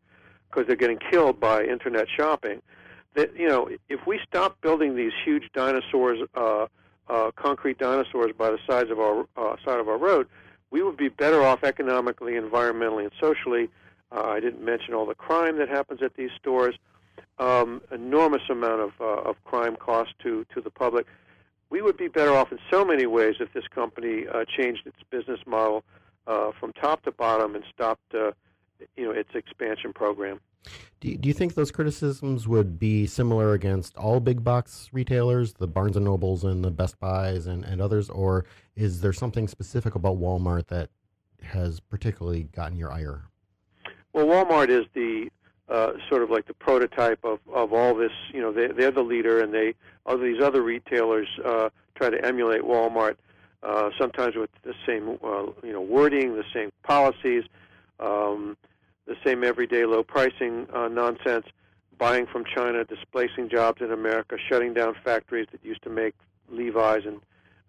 [0.50, 2.62] because they're getting killed by internet shopping.
[3.16, 6.68] That you know, if we stop building these huge dinosaurs, uh,
[7.10, 10.28] uh, concrete dinosaurs by the sides of our uh, side of our road,
[10.72, 13.70] we would be better off economically, environmentally, and socially.
[14.12, 16.76] Uh, I didn't mention all the crime that happens at these stores.
[17.40, 21.06] Um, enormous amount of uh, of crime cost to to the public.
[21.70, 24.98] We would be better off in so many ways if this company uh, changed its
[25.12, 25.84] business model
[26.26, 28.32] uh, from top to bottom and stopped uh,
[28.96, 30.40] you know its expansion program.
[31.00, 35.54] Do you, do you think those criticisms would be similar against all big box retailers,
[35.54, 38.46] the Barnes and Nobles and the Best Buys and, and others, or
[38.76, 40.90] is there something specific about Walmart that
[41.44, 43.26] has particularly gotten your ire?
[44.14, 45.30] Well, Walmart is the
[45.70, 48.12] uh, sort of like the prototype of, of all this.
[48.34, 49.76] You know, they, they're the leader, and they
[50.06, 53.16] all these other retailers uh, try to emulate Walmart.
[53.64, 57.44] Uh, sometimes with the same, uh, you know, wording, the same policies
[58.00, 58.58] um,
[59.06, 61.46] the same everyday low pricing uh, nonsense,
[61.98, 66.14] buying from China, displacing jobs in America, shutting down factories that used to make
[66.50, 67.20] Levi's and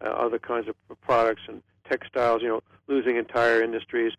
[0.00, 4.12] uh, other kinds of products and textiles, you know, losing entire industries.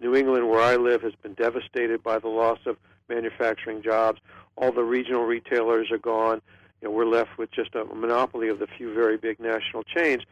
[0.00, 2.76] New England, where I live, has been devastated by the loss of
[3.08, 4.20] manufacturing jobs.
[4.56, 6.40] All the regional retailers are gone.
[6.80, 10.22] You know, we're left with just a monopoly of the few very big national chains.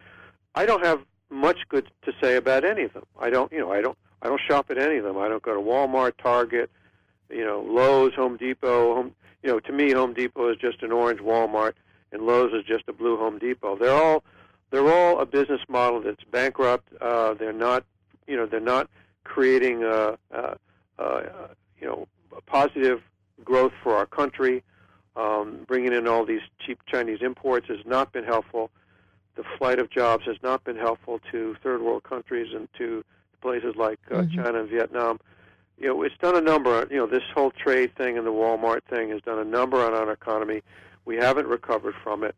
[0.55, 3.05] I don't have much good to say about any of them.
[3.19, 5.19] I don't, you know, I don't I don't shop at any of them.
[5.19, 6.71] I don't go to Walmart, Target,
[7.29, 8.95] you know, Lowe's, Home Depot.
[8.95, 11.75] Home, you know, to me, Home Depot is just an orange Walmart,
[12.13, 13.77] and Lowe's is just a blue Home Depot.
[13.77, 14.25] They're all
[14.71, 16.89] they're all a business model that's bankrupt.
[17.01, 17.85] Uh, they're not,
[18.27, 18.89] you know, they're not
[19.23, 20.55] creating, uh, uh,
[20.99, 21.23] uh,
[21.81, 22.09] you know,
[22.43, 23.03] positive
[23.45, 24.63] growth for our country.
[25.17, 28.71] Um, bringing in all these cheap Chinese imports has not been helpful.
[29.37, 33.05] The flight of jobs has not been helpful to third world countries and to
[33.41, 34.43] places like uh, mm-hmm.
[34.43, 35.21] China and Vietnam.
[35.79, 36.87] You know, it's done a number.
[36.91, 39.93] You know, this whole trade thing and the Walmart thing has done a number on
[39.93, 40.63] our economy.
[41.05, 42.35] We haven't recovered from it,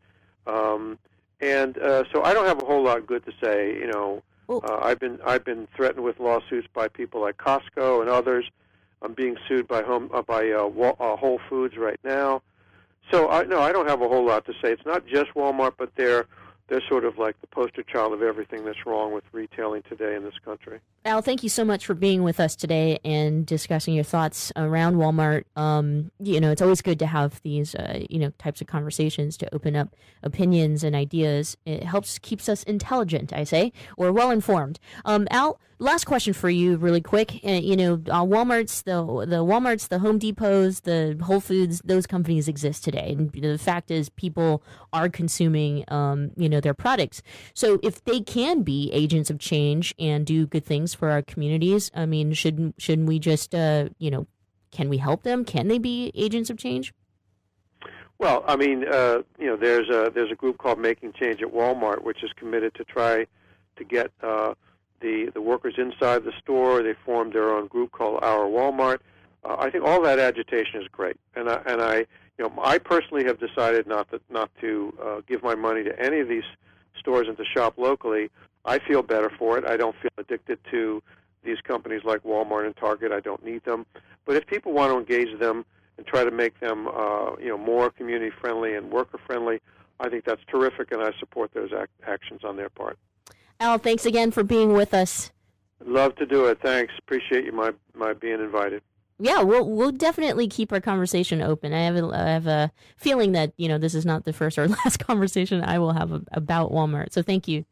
[0.46, 0.98] um,
[1.40, 3.74] and uh, so I don't have a whole lot good to say.
[3.74, 8.10] You know, uh, I've been I've been threatened with lawsuits by people like Costco and
[8.10, 8.50] others.
[9.02, 12.42] I'm being sued by home uh, by uh, Wa- uh, Whole Foods right now.
[13.10, 14.72] So I no, I don't have a whole lot to say.
[14.72, 16.26] It's not just Walmart, but they're
[16.68, 20.24] they're sort of like the poster child of everything that's wrong with retailing today in
[20.24, 20.80] this country.
[21.04, 24.96] Al, thank you so much for being with us today and discussing your thoughts around
[24.96, 25.44] Walmart.
[25.54, 29.36] Um, you know, it's always good to have these, uh, you know, types of conversations
[29.36, 31.56] to open up opinions and ideas.
[31.64, 34.80] It helps keeps us intelligent, I say, or well informed.
[35.04, 37.40] Um, Al, last question for you, really quick.
[37.44, 42.06] Uh, you know, uh, Walmart's, the the Walmart's, the Home Depots, the Whole Foods, those
[42.06, 44.62] companies exist today, and the fact is, people
[44.92, 47.22] are consuming, um, you know, their products.
[47.54, 51.90] So if they can be agents of change and do good things for our communities,
[51.94, 54.26] I mean, shouldn't shouldn't we just, uh, you know,
[54.70, 55.44] can we help them?
[55.44, 56.92] Can they be agents of change?
[58.18, 61.52] Well, I mean, uh, you know, there's a there's a group called Making Change at
[61.52, 63.26] Walmart, which is committed to try
[63.76, 64.54] to get uh,
[65.00, 66.82] the the workers inside the store.
[66.82, 68.98] They formed their own group called Our Walmart.
[69.44, 71.96] Uh, I think all that agitation is great, and I, and I,
[72.38, 75.98] you know, I personally have decided not to not to uh, give my money to
[76.00, 76.44] any of these
[76.98, 78.30] stores and to shop locally.
[78.64, 79.64] I feel better for it.
[79.64, 81.02] I don't feel addicted to
[81.44, 83.12] these companies like Walmart and Target.
[83.12, 83.86] I don't need them.
[84.24, 85.64] But if people want to engage them
[85.96, 89.60] and try to make them, uh, you know, more community friendly and worker friendly,
[90.00, 92.98] I think that's terrific, and I support those ac- actions on their part.
[93.60, 95.30] Al, thanks again for being with us.
[95.84, 96.58] Love to do it.
[96.62, 96.92] Thanks.
[96.98, 98.82] Appreciate you my my being invited.
[99.18, 101.72] Yeah, we'll we'll definitely keep our conversation open.
[101.72, 104.58] I have a, I have a feeling that you know this is not the first
[104.58, 107.12] or last conversation I will have about Walmart.
[107.12, 107.64] So thank you.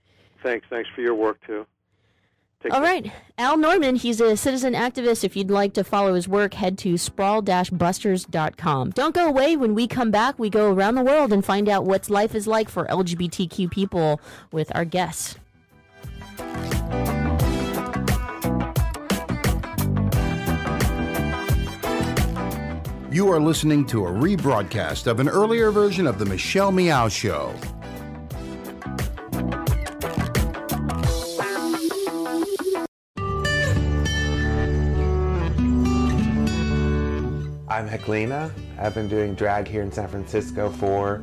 [0.42, 0.66] Thanks.
[0.70, 1.66] Thanks for your work too.
[2.62, 2.88] Take All care.
[2.88, 5.23] right, Al Norman, he's a citizen activist.
[5.23, 8.90] If you'd like to follow his work, head to sprawl-busters.com.
[8.92, 9.55] Don't go away.
[9.59, 12.47] When we come back, we go around the world and find out what life is
[12.47, 14.18] like for LGBTQ people
[14.51, 15.37] with our guests.
[23.14, 27.55] You are listening to a rebroadcast of an earlier version of The Michelle Meow Show.
[37.68, 38.51] I'm Heklina.
[38.79, 41.23] I've been doing drag here in San Francisco for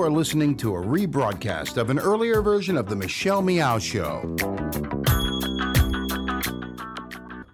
[0.00, 4.34] You are listening to a rebroadcast of an earlier version of The Michelle Meow Show.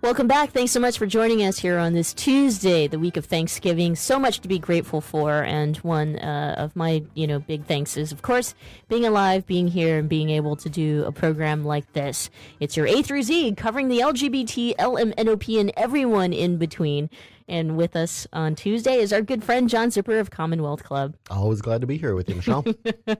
[0.01, 0.53] Welcome back.
[0.53, 3.97] Thanks so much for joining us here on this Tuesday, the week of Thanksgiving.
[3.97, 7.97] So much to be grateful for, and one uh, of my, you know, big thanks
[7.97, 8.55] is, of course,
[8.89, 12.31] being alive, being here, and being able to do a program like this.
[12.61, 17.11] It's your A through Z, covering the LGBT, LMNOP, and everyone in between.
[17.49, 21.15] And with us on Tuesday is our good friend John Zipper of Commonwealth Club.
[21.31, 22.65] Always glad to be here with you, Michelle.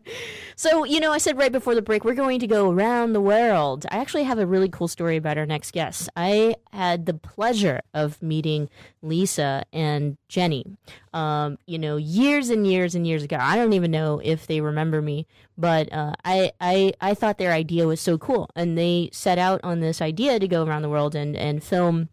[0.57, 3.21] so, you know, I said right before the break, we're going to go around the
[3.21, 3.87] world.
[3.91, 6.09] I actually have a really cool story about our next guest.
[6.17, 8.69] I had the pleasure of meeting
[9.01, 10.77] Lisa and Jenni,
[11.13, 13.39] um, you know, years and years and years ago.
[13.41, 17.53] I don't even know if they remember me, but uh, I, I, I thought their
[17.53, 18.51] idea was so cool.
[18.57, 22.09] And they set out on this idea to go around the world and, and film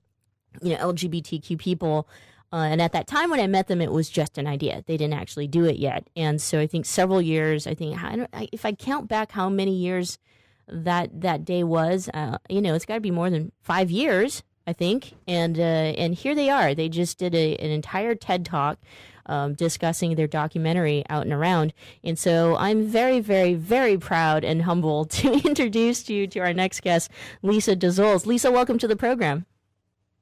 [0.62, 2.08] you know LGBTQ people.
[2.52, 4.84] Uh, and at that time when I met them, it was just an idea.
[4.86, 6.08] They didn't actually do it yet.
[6.16, 7.66] And so I think several years.
[7.66, 10.20] I think I I, if I count back how many years
[10.68, 14.44] that that day was, uh, you know, it's got to be more than five years.
[14.66, 16.74] I think, and uh, and here they are.
[16.74, 18.80] They just did a, an entire TED talk
[19.26, 21.74] um, discussing their documentary out and around.
[22.04, 26.82] And so I'm very, very, very proud and humble to introduce you to our next
[26.82, 27.10] guest,
[27.42, 28.26] Lisa Dazols.
[28.26, 29.46] Lisa, welcome to the program.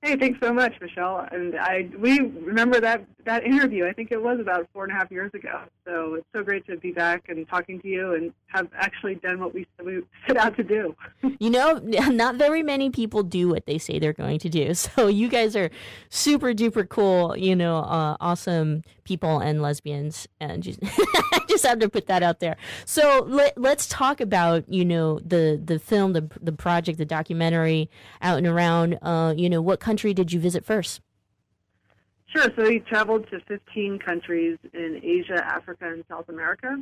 [0.04, 1.28] Hey, thanks so much, Michelle.
[1.32, 3.86] And I we remember that that interview.
[3.86, 5.62] I think it was about four and a half years ago.
[5.86, 9.40] So it's so great to be back and talking to you and have actually done
[9.40, 10.96] what we we set out to do.
[11.40, 14.74] you know, not very many people do what they say they're going to do.
[14.82, 15.70] So you guys are
[16.10, 17.38] super duper cool.
[17.38, 20.80] You know, uh, awesome people and lesbians, and just
[21.48, 22.58] just have to put that out there.
[22.86, 27.90] So let, let's talk about you know the the film, the the project, the documentary
[28.22, 28.98] out and around.
[29.02, 31.02] Uh, you know, what country did you visit first?
[32.34, 32.50] Sure.
[32.56, 36.78] So we traveled to 15 countries in Asia, Africa, and South America.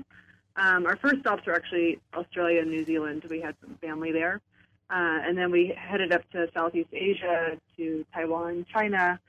[0.55, 3.25] Um, our first stops were actually Australia and New Zealand.
[3.29, 4.41] We had some family there.
[4.91, 9.19] Uh, and then we headed up to Southeast Asia, to Taiwan, China,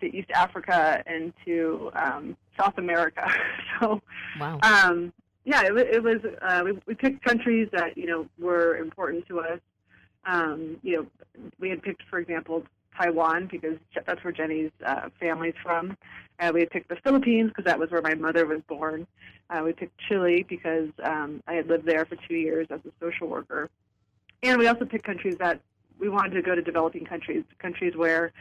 [0.00, 3.26] to East Africa, and to um, South America.
[3.80, 4.00] so,
[4.38, 4.58] wow.
[4.62, 5.12] Um,
[5.44, 6.18] yeah, it, it was.
[6.42, 9.60] Uh, we, we picked countries that you know were important to us.
[10.24, 11.06] Um, you know,
[11.58, 12.64] we had picked, for example,
[13.00, 15.96] Taiwan because that's where Jenni's uh, family's from.
[16.38, 19.06] Uh, we had picked the Philippines because that was where my mother was born.
[19.50, 22.90] Uh, we picked Chile because um, I had lived there for two years as a
[23.00, 23.68] social worker.
[24.42, 25.60] And we also picked countries that
[25.98, 28.32] we wanted to go to developing countries, countries where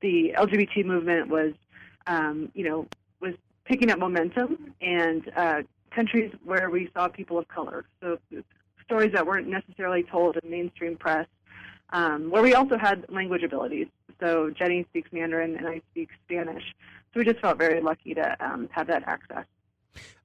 [0.00, 1.52] the LGBT movement was,
[2.06, 2.86] um, you know,
[3.20, 3.34] was
[3.64, 7.86] picking up momentum, and uh, countries where we saw people of color.
[8.00, 8.18] So
[8.84, 11.26] stories that weren't necessarily told in mainstream press,
[11.90, 13.88] um, where we also had language abilities.
[14.20, 16.64] So Jenni speaks Mandarin and I speak Spanish.
[17.12, 19.44] So we just felt very lucky to um, have that access.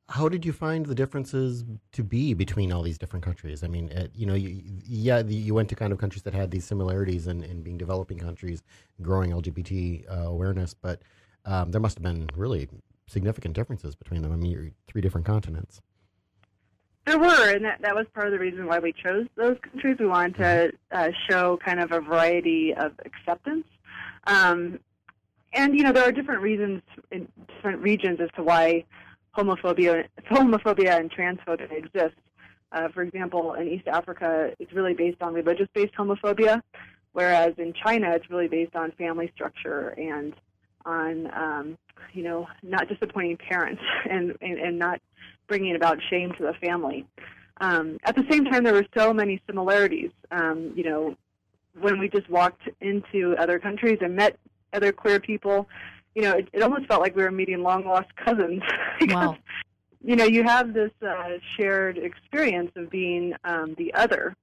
[0.09, 3.63] How did you find the differences to be between all these different countries?
[3.63, 6.51] I mean, it, you know, you, yeah, you went to kind of countries that had
[6.51, 8.61] these similarities in, in being developing countries,
[9.01, 11.01] growing LGBT uh, awareness, but
[11.45, 12.67] um, there must have been really
[13.07, 14.33] significant differences between them.
[14.33, 15.81] I mean, you're three different continents.
[17.05, 19.97] There were, and that, that was part of the reason why we chose those countries.
[19.99, 20.43] We wanted to
[20.93, 21.09] mm-hmm.
[21.09, 23.65] uh, show kind of a variety of acceptance.
[24.27, 24.79] Um,
[25.53, 26.81] and, you know, there are different reasons
[27.11, 28.85] in different regions as to why
[29.35, 32.15] homophobia, homophobia and transphobia exist.
[32.71, 36.61] Uh, for example, in East Africa, it's really based on religious-based homophobia,
[37.11, 40.33] whereas in China, it's really based on family structure and
[40.85, 41.77] on, um,
[42.13, 45.01] you know, not disappointing parents and, and, and not
[45.51, 47.05] bringing about shame to the family.
[47.59, 50.11] Um, at the same time, there were so many similarities.
[50.31, 51.17] Um, you know,
[51.77, 54.39] when we just walked into other countries and met
[54.71, 55.67] other queer people,
[56.15, 58.63] you know, it, it almost felt like we were meeting long lost cousins.
[58.99, 59.37] because, wow.
[60.01, 64.33] You know, you have this uh, shared experience of being um, the other,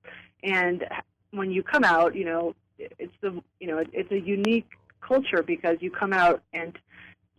[0.43, 0.85] and
[1.31, 4.69] when you come out, you know, it's the you know it's a unique
[5.01, 6.79] culture because you come out and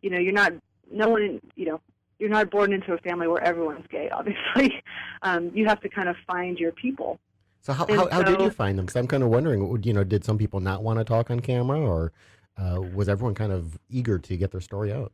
[0.01, 0.51] you know you're not
[0.91, 1.79] no one you know
[2.19, 4.09] you're not born into a family where everyone's gay.
[4.09, 4.83] Obviously,
[5.23, 7.19] um, you have to kind of find your people.
[7.61, 8.85] So how, how, how, did you find them?
[8.85, 11.39] Because I'm kind of wondering, you know, did some people not want to talk on
[11.39, 12.13] camera, or
[12.57, 15.11] uh, was everyone kind of eager to get their story out?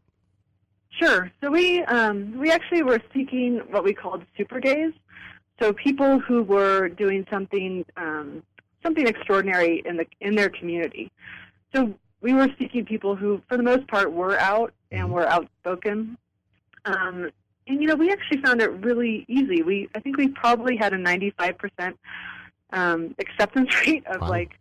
[0.89, 1.31] Sure.
[1.41, 4.93] So we um, we actually were seeking what we called super gays.
[5.59, 8.43] So people who were doing something um,
[8.83, 11.11] something extraordinary in the in their community.
[11.75, 15.13] So we were seeking people who, for the most part, were out and mm-hmm.
[15.13, 16.17] were outspoken
[16.85, 17.29] um,
[17.67, 19.63] and you know, we actually found it really easy.
[19.63, 21.93] We I think we probably had a 95%
[22.71, 24.29] um, acceptance rate of wow.
[24.29, 24.59] like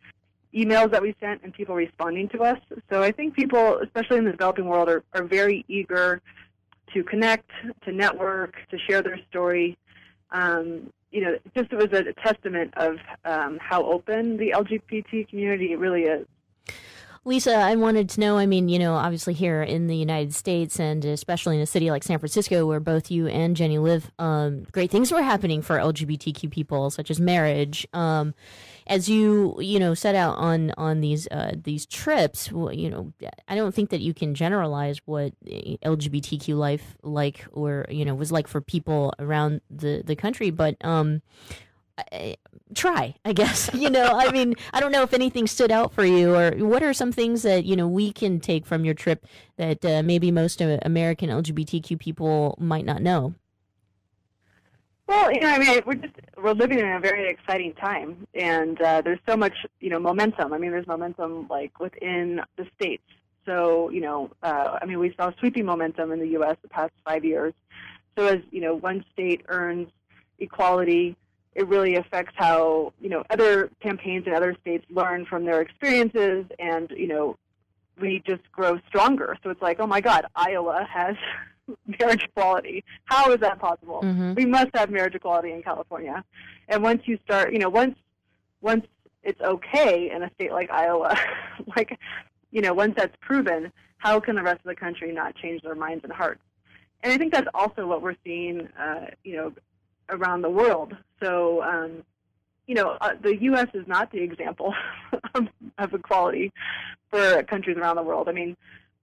[0.55, 2.59] emails that we sent and people responding to us.
[2.91, 6.23] So I think people, especially in the developing world, are, are very eager
[6.95, 7.51] to connect,
[7.85, 9.77] to network, to share their story.
[10.31, 15.77] Um, you know, just it was a testament of um, how open the LGBT community
[15.77, 16.27] really is.
[17.27, 18.37] Lisa, I wanted to know.
[18.37, 21.91] I mean, you know, obviously here in the United States, and especially in a city
[21.91, 25.79] like San Francisco, where both you and Jenni live, um, great things were happening for
[25.79, 27.87] LGBTQ people, such as marriage.
[27.95, 28.35] Um,
[28.87, 33.15] as you you know set out on on these uh, these trips, well, you know,
[33.49, 38.33] I don't think that you can generalize what LGBTQ life like or you know was
[38.33, 41.23] like for people around the the country, but um,
[42.75, 43.71] try, I guess.
[43.75, 46.83] you know, I mean, I don't know if anything stood out for you, or what
[46.83, 49.27] are some things that you know we can take from your trip
[49.57, 53.35] that uh, maybe most uh, American LGBTQ people might not know.
[55.07, 58.81] Well, you know, I mean, we're just we're living in a very exciting time, and
[58.81, 60.53] uh, there's so much, you know, momentum.
[60.53, 63.03] I mean, there's momentum like within the states.
[63.45, 66.57] So, you know, uh, I mean, we saw sweeping momentum in the U.S.
[66.63, 67.53] the past five years.
[68.17, 69.89] So, as you know, one state earns
[70.39, 71.17] equality,
[71.55, 76.45] it really affects how you know other campaigns in other states learn from their experiences,
[76.59, 77.37] and you know,
[78.01, 79.37] we just grow stronger.
[79.43, 81.17] So it's like, oh my God, Iowa has
[82.01, 82.85] marriage equality.
[83.05, 84.01] How is that possible?
[84.03, 84.35] Mhm.
[84.37, 86.25] We must have marriage equality in California.
[86.69, 87.97] And once you start, you know, once
[88.61, 88.87] once
[89.23, 91.17] it's okay in a state like Iowa,
[91.77, 91.99] like
[92.51, 95.75] you know, once that's proven, how can the rest of the country not change their
[95.75, 96.41] minds and hearts?
[97.03, 99.53] And I think that's also what we're seeing, uh, you know,
[100.09, 100.97] around the world.
[101.25, 102.05] So, um,
[102.67, 103.69] you know, uh, the U.S.
[103.75, 104.75] is not the example
[105.79, 106.53] of, equality
[107.11, 108.29] for countries around the world.
[108.29, 108.57] I mean,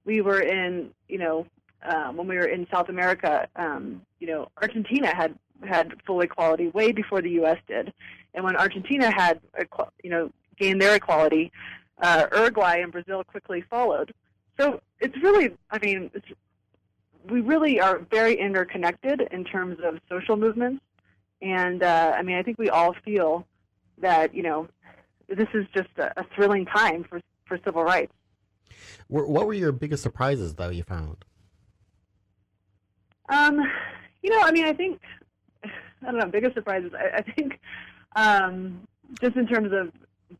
[0.05, 1.45] we were in, you know,
[1.83, 5.35] um, when we were in South America, um, you know, Argentina had
[5.67, 7.57] had full equality way before the U.S.
[7.67, 7.93] did,
[8.33, 9.39] and when Argentina had,
[10.03, 11.51] you know, gained their equality,
[12.01, 14.13] uh, Uruguay and Brazil quickly followed.
[14.59, 16.11] So it's really, I mean,
[17.29, 20.83] we really are very interconnected in terms of social movements,
[21.41, 23.45] and uh, I mean, I think we all feel
[23.99, 24.67] that you know,
[25.27, 28.13] this is just a, a thrilling time for for civil rights.
[29.07, 31.25] What were your biggest surprises, though, you found?
[33.27, 33.59] Um,
[34.23, 35.01] you know, I mean, I think
[35.63, 36.27] I don't know.
[36.27, 36.91] Biggest surprises.
[36.97, 37.59] I, I think
[38.15, 38.87] um,
[39.21, 39.91] just in terms of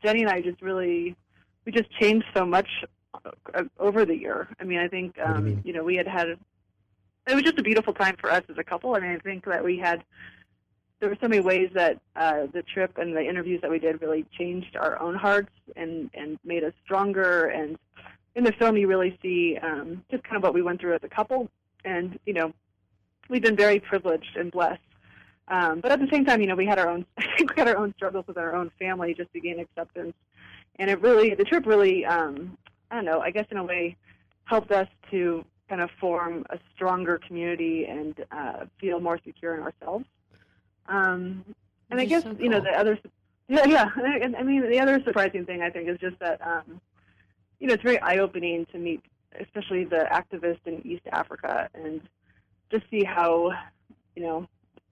[0.02, 1.16] Jenni and I, just really
[1.64, 2.68] we just changed so much
[3.24, 4.48] uh, over the year.
[4.60, 5.62] I mean, I think you um, mean?
[5.64, 8.64] you know we had had it was just a beautiful time for us as a
[8.64, 8.94] couple.
[8.94, 10.02] I mean, I think that we had
[11.02, 14.00] there were so many ways that uh, the trip and the interviews that we did
[14.00, 17.46] really changed our own hearts and and made us stronger.
[17.46, 17.76] And
[18.36, 21.00] in the film, you really see um, just kind of what we went through as
[21.02, 21.50] a couple.
[21.84, 22.52] And you know,
[23.28, 24.80] we've been very privileged and blessed.
[25.48, 27.04] Um, but at the same time, you know, we had our own
[27.40, 30.14] we had our own struggles with our own family just to gain acceptance.
[30.76, 32.56] And it really the trip really um,
[32.92, 33.96] I don't know, I guess in a way
[34.44, 39.62] helped us to kind of form a stronger community and uh, feel more secure in
[39.62, 40.04] ourselves.
[40.88, 41.44] Um,
[41.90, 42.98] and I guess so you know the other
[43.48, 43.88] yeah yeah
[44.38, 46.80] I mean the other surprising thing I think is just that um,
[47.60, 49.02] you know it's very eye opening to meet
[49.40, 52.00] especially the activists in East Africa and
[52.70, 53.52] just see how
[54.16, 54.48] you know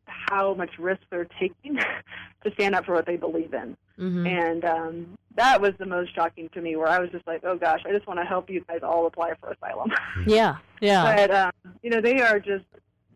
[0.06, 1.76] how much risk they're taking
[2.44, 3.76] to stand up for what they believe in.
[3.96, 7.42] hmm And um, that was the most shocking to me, where I was just like,
[7.44, 9.92] "Oh gosh, I just want to help you guys all apply for asylum."
[10.26, 11.02] Yeah, yeah.
[11.16, 12.64] but um, you know, they are just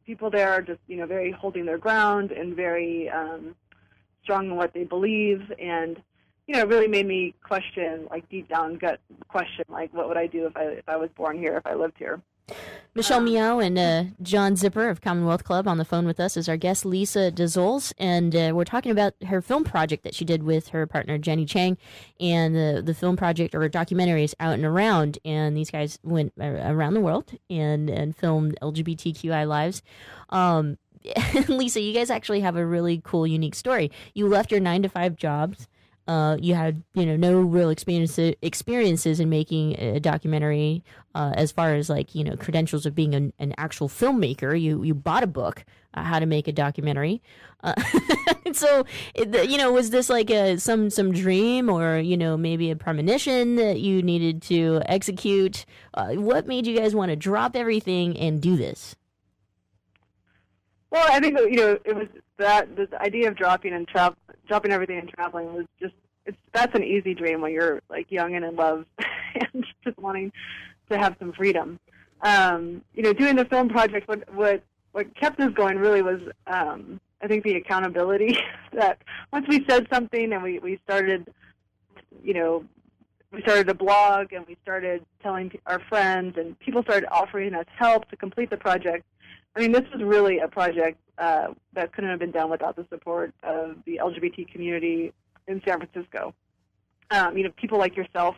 [0.07, 3.55] people there are just you know very holding their ground and very um,
[4.23, 6.01] strong in what they believe, and
[6.47, 10.17] you know, it really made me question, like deep down gut question, like what would
[10.17, 12.21] I do if I if I was born here, if I lived here.
[12.97, 16.49] Michelle Meow and uh, John Zipper of Commonwealth Club on the phone with us is
[16.49, 20.45] our guest, Lisa Dazols, and uh, we're talking about her film project that she did
[20.45, 21.77] with her partner Jenni Chang,
[22.21, 26.33] and the the film project or documentary is out and around, and these guys went
[26.39, 29.83] around the world and and filmed LGBTQI lives.
[30.31, 30.79] Um,
[31.49, 33.91] Lisa, you guys actually have a really cool, unique story.
[34.15, 35.67] You left your nine to five jobs.
[36.07, 40.85] Uh, you had you know no real experience experiences in making a documentary
[41.15, 44.61] uh, as far as like you know credentials of being an, an actual filmmaker.
[44.61, 47.23] You you bought a book uh, how to make a documentary.
[47.63, 47.75] Uh,
[48.53, 48.85] so
[49.15, 52.77] it, you know was this like a some some dream or you know maybe a
[52.77, 55.65] premonition that you needed to execute?
[55.95, 58.95] Uh, what made you guys want to drop everything and do this?
[60.91, 64.17] Well, I think you know it was that this idea of dropping and tra-
[64.47, 65.95] dropping everything and traveling was just
[66.27, 68.87] it's that's an easy dream when you're like young and in love
[69.35, 70.33] and just wanting
[70.91, 71.79] to have some freedom.
[72.23, 76.21] Um, you know, doing the film project, what what what kept us going really was
[76.47, 78.39] um, I think the accountability
[78.73, 78.99] that
[79.33, 81.33] once we said something and we we started,
[82.23, 82.65] you know.
[83.33, 87.65] We started a blog and we started telling our friends, and people started offering us
[87.77, 89.05] help to complete the project.
[89.57, 92.87] I mean, this was really a project uh, that couldn't have been done without the
[92.91, 95.13] support of the LGBT community
[95.47, 96.35] in San Francisco.
[97.11, 98.35] Um, you know, people like yourself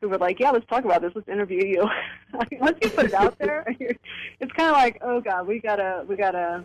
[0.00, 1.12] who were like, "Yeah, let's talk about this.
[1.14, 1.88] Let's interview you."
[2.60, 6.16] Once you put it out there, it's kind of like, "Oh God, we gotta, we
[6.16, 6.64] gotta."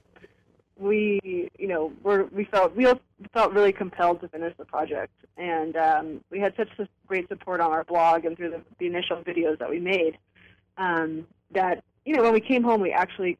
[0.79, 2.85] We, you know, we're, we felt we
[3.33, 6.69] felt really compelled to finish the project, and um, we had such
[7.07, 10.19] great support on our blog and through the, the initial videos that we made
[10.77, 13.39] um, that you know when we came home, we actually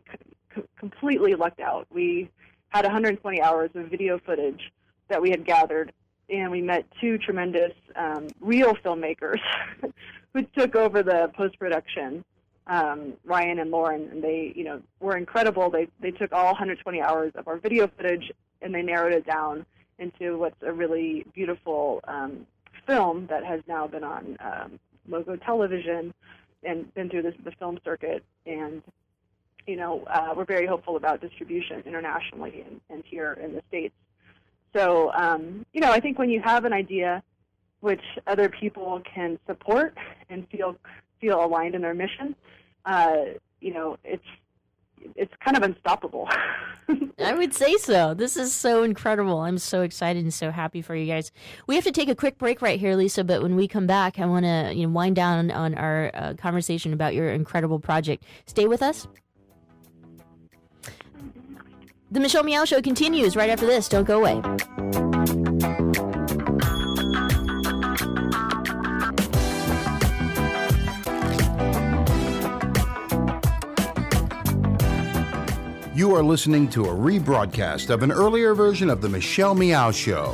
[0.78, 1.88] completely lucked out.
[1.92, 2.30] We
[2.70, 4.72] had 120 hours of video footage
[5.08, 5.94] that we had gathered,
[6.30, 9.40] and we met two tremendous um, real filmmakers
[10.34, 12.24] who took over the post production.
[12.68, 15.70] Um, Ryan and Lauren, and they, you know, were incredible.
[15.70, 18.30] They they took all 120 hours of our video footage
[18.62, 19.66] and they narrowed it down
[20.00, 22.46] into what's a really beautiful um,
[22.86, 26.14] film that has now been on um, logo television
[26.64, 28.24] and been through this, the film circuit.
[28.46, 28.82] And
[29.68, 33.94] you know, uh, we're very hopeful about distribution internationally and, and here in the states.
[34.74, 37.22] So um, you know, I think when you have an idea
[37.82, 39.96] which other people can support
[40.30, 40.76] and feel
[41.20, 42.36] feel aligned in their mission,
[42.86, 43.18] uh,
[43.60, 44.26] you know, it's
[45.16, 46.28] it's kind of unstoppable.
[47.20, 48.14] I would say so.
[48.14, 49.40] This is so incredible.
[49.40, 51.32] I'm so excited and so happy for you guys.
[51.66, 53.24] We have to take a quick break right here, Lisa.
[53.24, 56.34] But when we come back, I want to you know wind down on our uh,
[56.36, 58.24] conversation about your incredible project.
[58.46, 59.08] Stay with us.
[62.10, 63.90] The Michelle Meow Show continues right after this.
[63.90, 64.42] Don't go away.
[75.94, 80.34] You are listening to a rebroadcast of an earlier version of The Michelle Meow Show.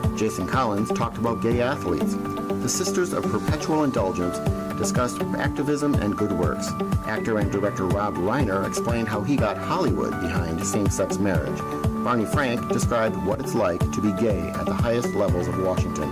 [0.15, 2.15] Jason Collins talked about gay athletes.
[2.15, 4.37] The Sisters of Perpetual Indulgence
[4.77, 6.69] discussed activism and good works.
[7.05, 11.59] Actor and director Rob Reiner explained how he got Hollywood behind same-sex marriage.
[12.03, 16.11] Barney Frank described what it's like to be gay at the highest levels of Washington.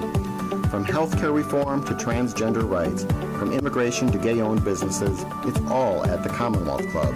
[0.70, 3.04] From healthcare reform to transgender rights,
[3.40, 7.16] from immigration to gay-owned businesses, it's all at the Commonwealth Club.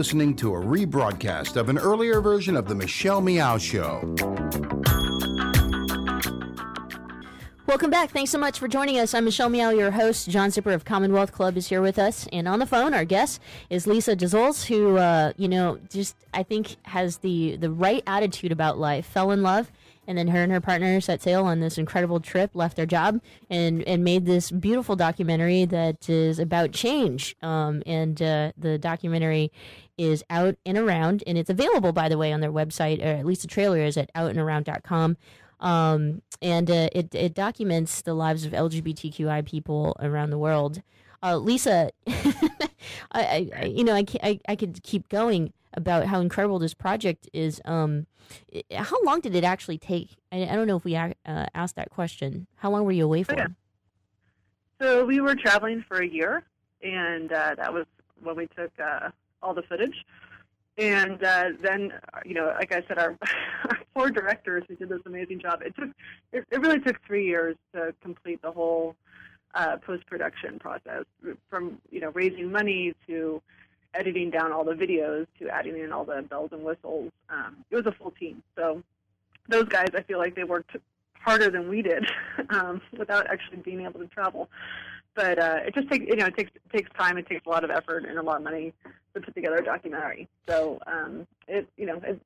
[0.00, 4.00] Listening to a rebroadcast of an earlier version of The Michelle Meow Show.
[7.66, 8.08] Welcome back.
[8.08, 9.12] Thanks so much for joining us.
[9.12, 10.30] I'm Michelle Meow, your host.
[10.30, 12.26] John Zipper of Commonwealth Club is here with us.
[12.32, 16.44] And on the phone, our guest is Lisa Dazols, who, uh, you know, just, I
[16.44, 19.04] think, has the, the right attitude about life.
[19.04, 19.70] Fell in love,
[20.06, 23.20] and then her and her partner set sail on this incredible trip, left their job,
[23.50, 27.36] and, and made this beautiful documentary that is about change.
[27.42, 29.52] Um, and uh, the documentary
[30.00, 33.26] is out and around, and it's available, by the way, on their website, or at
[33.26, 35.18] least the trailer is at outandaround.com.
[35.60, 40.80] Um, and uh, it, it documents the lives of LGBTQI people around the world.
[41.22, 41.90] Uh, Lisa,
[43.12, 47.28] I, I, you know, I, I, I could keep going about how incredible this project
[47.34, 47.60] is.
[47.66, 48.06] Um,
[48.74, 50.16] how long did it actually take?
[50.32, 52.46] I, I don't know if we uh, asked that question.
[52.56, 53.36] How long were you away for?
[54.80, 56.42] So we were traveling for a year,
[56.82, 57.84] and uh, that was
[58.22, 59.10] when we took uh,
[59.42, 60.04] all the footage.
[60.78, 61.92] And uh, then,
[62.24, 63.16] you know, like I said, our,
[63.68, 65.62] our four directors who did this amazing job.
[65.62, 65.90] It took,
[66.32, 68.96] it, it really took three years to complete the whole
[69.54, 71.04] uh, post-production process,
[71.48, 73.42] from you know raising money to
[73.94, 77.10] editing down all the videos to adding in all the bells and whistles.
[77.28, 78.42] Um, it was a full team.
[78.56, 78.82] So
[79.48, 80.76] those guys, I feel like they worked
[81.14, 82.06] harder than we did
[82.50, 84.48] um, without actually being able to travel.
[85.14, 87.48] But uh, it just takes you know it takes it takes time, it takes a
[87.48, 88.72] lot of effort and a lot of money
[89.14, 90.28] to put together a documentary.
[90.48, 92.20] So um, it you know it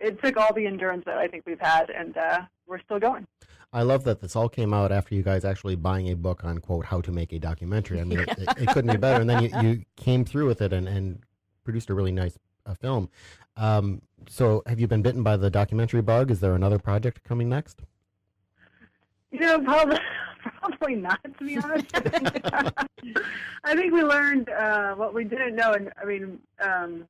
[0.00, 3.26] it took all the endurance that I think we've had, and uh, we're still going.
[3.72, 6.58] I love that this all came out after you guys actually buying a book on
[6.58, 8.00] quote how to make a documentary.
[8.00, 9.20] I mean, it, it, it, couldn't be better.
[9.20, 11.20] And then you, you came through with it and, and
[11.64, 13.10] produced a really nice uh, film.
[13.56, 16.30] Um, so, have you been bitten by the documentary bug?
[16.30, 17.82] Is there another project coming next?
[19.30, 19.98] You know, probably
[20.60, 21.86] Probably not, to be honest.
[23.64, 27.08] I think we learned uh, what we didn't know, and I mean, um,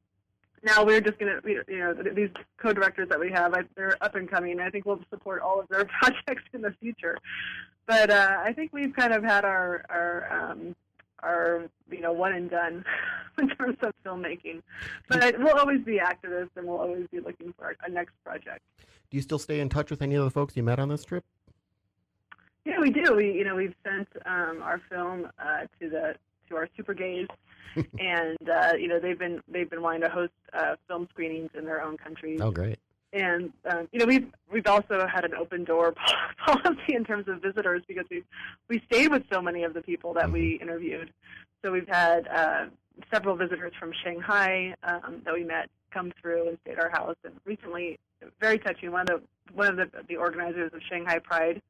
[0.62, 4.14] now we're just going to, you know, these co-directors that we have, I, they're up
[4.14, 4.60] and coming.
[4.60, 7.18] I think we'll support all of their projects in the future.
[7.86, 10.74] But uh, I think we've kind of had our our um,
[11.22, 12.84] our you know one and done
[13.38, 14.62] in terms of filmmaking.
[15.08, 18.62] But we'll always be activists, and we'll always be looking for a next project.
[19.10, 21.04] Do you still stay in touch with any of the folks you met on this
[21.04, 21.24] trip?
[22.66, 23.14] Yeah, we do.
[23.14, 26.16] We you know we've sent um, our film uh, to the
[26.48, 27.28] to our super gays,
[28.00, 31.64] and uh, you know they've been they've been wanting to host uh, film screenings in
[31.64, 32.40] their own countries.
[32.42, 32.78] Oh, great!
[33.12, 35.94] And um, you know we've we've also had an open door
[36.46, 38.24] policy in terms of visitors because we
[38.68, 40.68] we stayed with so many of the people that we Mm-hmm.
[40.68, 41.12] interviewed.
[41.64, 42.66] So we've had uh,
[43.12, 47.16] several visitors from Shanghai um, that we met come through and stayed at our house.
[47.24, 47.98] And recently,
[48.40, 49.22] very touching, one of the
[49.54, 51.62] one of the, the organizers of Shanghai Pride,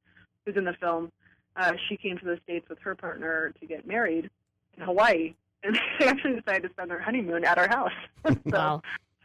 [0.46, 1.12] who's in the film,
[1.56, 4.30] uh, she came to the states with her partner to get married
[4.76, 7.92] in Hawaii, and they actually decided to spend their honeymoon at our house.
[8.24, 8.82] so, Wow.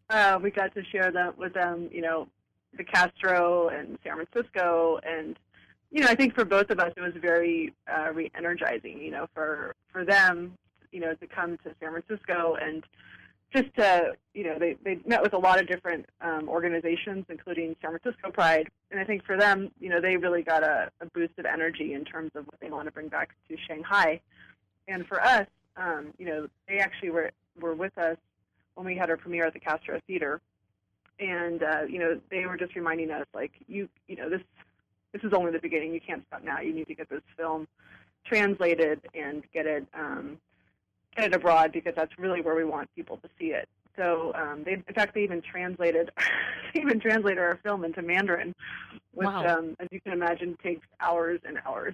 [0.10, 2.28] uh, we got to share that with them, you know,
[2.78, 5.38] the Castro and San Francisco, and
[5.94, 9.02] you know, I think for both of us, it was very uh, re-energizing.
[9.02, 10.58] You know, for for them,
[10.94, 12.82] you know, to come to San Francisco and
[13.54, 17.76] just to, you know, they they met with a lot of different um, organizations, including
[17.82, 21.06] San Francisco Pride, and I think for them, you know, they really got a, a
[21.08, 24.22] boost of energy in terms of what they want to bring back to Shanghai,
[24.88, 28.18] and for us, um, you know, they actually were were with us
[28.76, 30.40] when we had our premiere at the Castro Theater,
[31.20, 34.42] and uh, you know, they were just reminding us like, you you know, this
[35.12, 35.94] this is only the beginning.
[35.94, 36.62] You can't stop now.
[36.62, 37.68] You need to get this film
[38.26, 40.38] translated and get it um,
[41.18, 43.68] it abroad because that's really where we want people to see it.
[43.98, 46.12] So um, they, in fact, they even translated
[46.74, 48.56] they even translated our film into Mandarin,
[49.14, 49.46] which, Wow.
[49.58, 51.94] um, as you can imagine, takes hours and hours.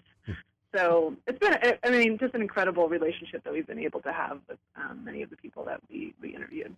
[0.76, 1.54] So it's been,
[1.84, 5.24] I- mean, just an incredible relationship that we've been able to have with um, many
[5.24, 6.76] of the people that we, we interviewed.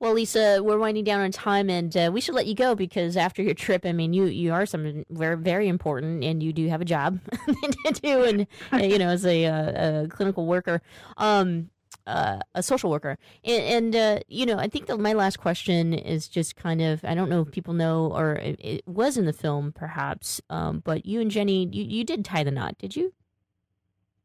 [0.00, 3.16] Well, Lisa, we're winding down on time, and uh, we should let you go because
[3.16, 6.68] after your trip, I mean, you you are someone very very important, and you do
[6.68, 8.46] have a job to do, and
[8.92, 10.82] you know, as a, uh, a clinical worker,
[11.16, 11.70] um,
[12.06, 15.92] uh, a social worker, and, and uh, you know, I think that my last question
[15.94, 19.26] is just kind of I don't know if people know or it, it was in
[19.26, 22.96] the film perhaps, um, but you and Jenni, you, you did tie the knot, did
[22.96, 23.12] you?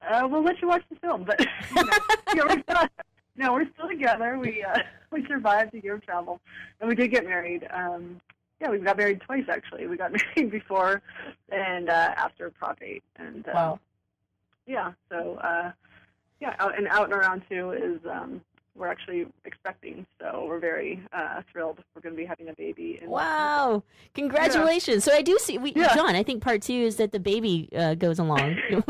[0.10, 1.40] Uh, we'll let you watch the film, but
[1.76, 1.92] you know,
[2.36, 2.88] yeah, we're still,
[3.38, 4.38] no, we're still together.
[4.40, 4.80] We uh,
[5.12, 6.40] we survived a year of travel,
[6.80, 7.68] and we did get married.
[7.72, 8.20] Um,
[8.60, 9.88] yeah, we got married twice actually.
[9.88, 11.02] We got married before
[11.50, 13.80] and uh, after Prop 8, and uh, Wow.
[14.68, 15.72] yeah, so uh,
[16.42, 18.42] yeah, out and out and around too is um,
[18.76, 21.80] we're actually expecting, so we're very uh, thrilled.
[21.94, 23.00] We're going to be having a baby.
[23.02, 23.84] In Wow!
[24.16, 25.04] Congratulations.
[25.04, 25.58] So I do see.
[25.58, 25.94] We, Yeah.
[25.94, 28.58] John, I think part two is that the baby uh, goes along.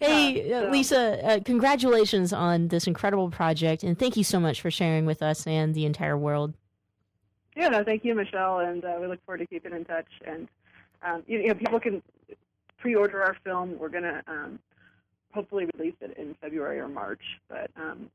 [0.00, 4.40] hey, Yeah, uh, so- Lisa, uh, congratulations on this incredible project, and thank you so
[4.40, 6.54] much for sharing with us and the entire world.
[7.56, 10.08] Yeah, no, thank you, Michelle, and uh, we look forward to keeping in touch.
[10.26, 10.46] And
[11.02, 12.02] um, you, you know, people can
[12.78, 13.78] pre-order our film.
[13.78, 14.58] We're gonna um,
[15.36, 17.22] hopefully release it in February or March.
[17.48, 18.10] But um,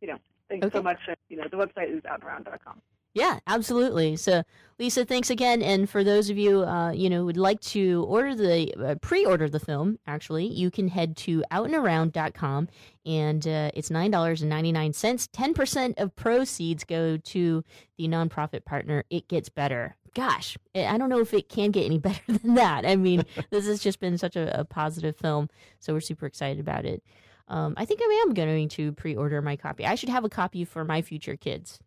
[0.00, 0.18] you know,
[0.48, 0.78] thanks Okay.
[0.78, 0.98] so much.
[1.28, 2.80] You know, the website is outandaround.com.
[3.12, 4.14] Yeah, absolutely.
[4.16, 4.44] So,
[4.78, 5.62] Lisa, thanks again.
[5.62, 9.48] And for those of you, uh, you know, would like to order the uh, pre-order
[9.48, 12.68] the film, actually, you can head to outandaround.com,
[13.04, 15.28] and uh, it's nine dollars and ninety nine cents.
[15.32, 17.64] Ten percent of proceeds go to
[17.98, 19.02] the nonprofit partner.
[19.10, 19.96] It gets better.
[20.14, 22.84] Gosh, I I don't know if it can get any better than that.
[22.86, 25.48] I mean, this has just been such a, a positive film,
[25.78, 27.02] so we're super excited about it.
[27.48, 29.84] Um, I think I am going to pre-order my copy.
[29.84, 31.80] I should have a copy for my future kids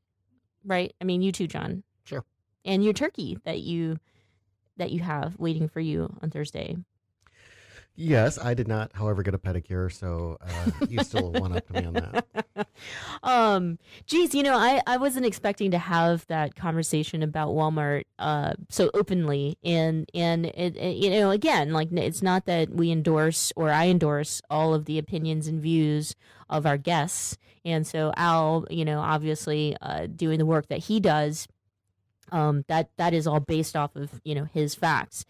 [0.63, 0.93] right?
[1.01, 1.83] I mean, you too, John.
[2.05, 2.23] Sure.
[2.65, 3.99] And your turkey that you
[4.77, 6.75] that you have waiting for you on Thursday.
[7.95, 11.73] Yes, I did not, however, get a pedicure, so uh, you still one up to
[11.73, 12.67] me on that.
[13.23, 13.77] um,
[14.07, 18.89] geez, you know, I, I wasn't expecting to have that conversation about Walmart uh, so
[18.95, 23.69] openly, and and it, it, you know, again, like it's not that we endorse or
[23.69, 26.15] I endorse all of the opinions and views
[26.49, 30.99] of our guests, and so Al, you know, obviously uh, doing the work that he
[30.99, 31.47] does,
[32.31, 35.25] um, that that is all based off of you know his facts.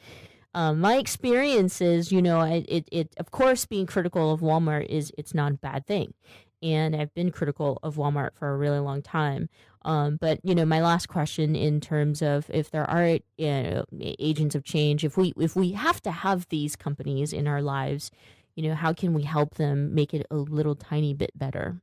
[0.53, 4.85] Um, my experience is, you know, it, it, it, of course, being critical of Walmart
[4.85, 6.13] is, it's not a bad thing.
[6.61, 9.49] And I've been critical of Walmart for a really long time.
[9.83, 13.85] Um, but, you know, my last question in terms of if there are you know,
[14.19, 18.11] agents of change, if we, if we have to have these companies in our lives,
[18.55, 21.81] you know, how can we help them make it a little tiny bit better?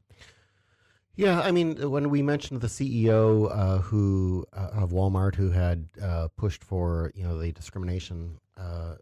[1.17, 5.89] Yeah, I mean, when we mentioned the CEO uh, who uh, of Walmart who had
[6.03, 8.95] uh, pushed for you know the discrimination uh,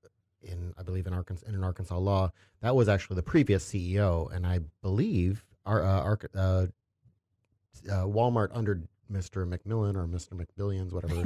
[0.42, 2.30] in I believe in Arkansas in an Arkansas law.
[2.62, 6.66] That was actually the previous CEO, and I believe our, uh, our uh,
[7.88, 8.80] uh, Walmart under
[9.12, 9.46] Mr.
[9.48, 10.34] McMillon or Mr.
[10.34, 11.24] McBillions, whatever,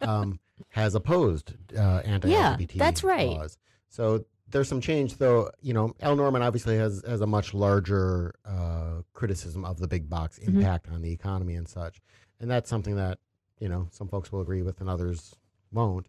[0.00, 0.38] um,
[0.70, 3.28] has opposed uh, anti-LGBT Yeah, that's right.
[3.28, 3.58] laws.
[3.88, 5.50] So there's some change, though.
[5.60, 10.08] You know, Al Norman obviously has has a much larger uh, criticism of the big
[10.08, 10.48] box Mhm.
[10.56, 12.00] impact on the economy and such,
[12.40, 13.18] and that's something that
[13.58, 15.34] you know some folks will agree with and others
[15.72, 16.08] won't.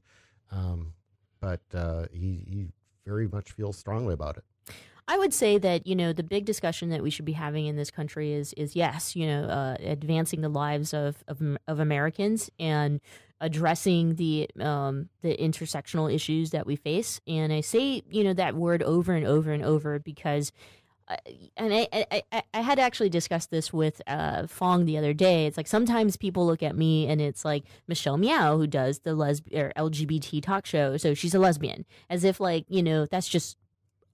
[0.51, 0.93] Um,
[1.39, 2.67] but uh, he, he
[3.05, 4.43] very much feels strongly about it.
[5.07, 7.77] I would say that you know the big discussion that we should be having in
[7.77, 12.49] this country is is yes, you know, uh, advancing the lives of, of of Americans
[12.59, 12.99] and
[13.39, 17.21] addressing the um, the intersectional issues that we face.
[17.25, 20.51] And I say you know that word over and over and over because.
[21.07, 21.15] Uh,
[21.55, 25.45] and I, I, I, had actually discussed this with uh, Fong the other day.
[25.45, 29.11] It's like sometimes people look at me and it's like Michelle Meow who does the
[29.11, 33.29] lesb or LGBT talk show, so she's a lesbian, as if like you know that's
[33.29, 33.55] just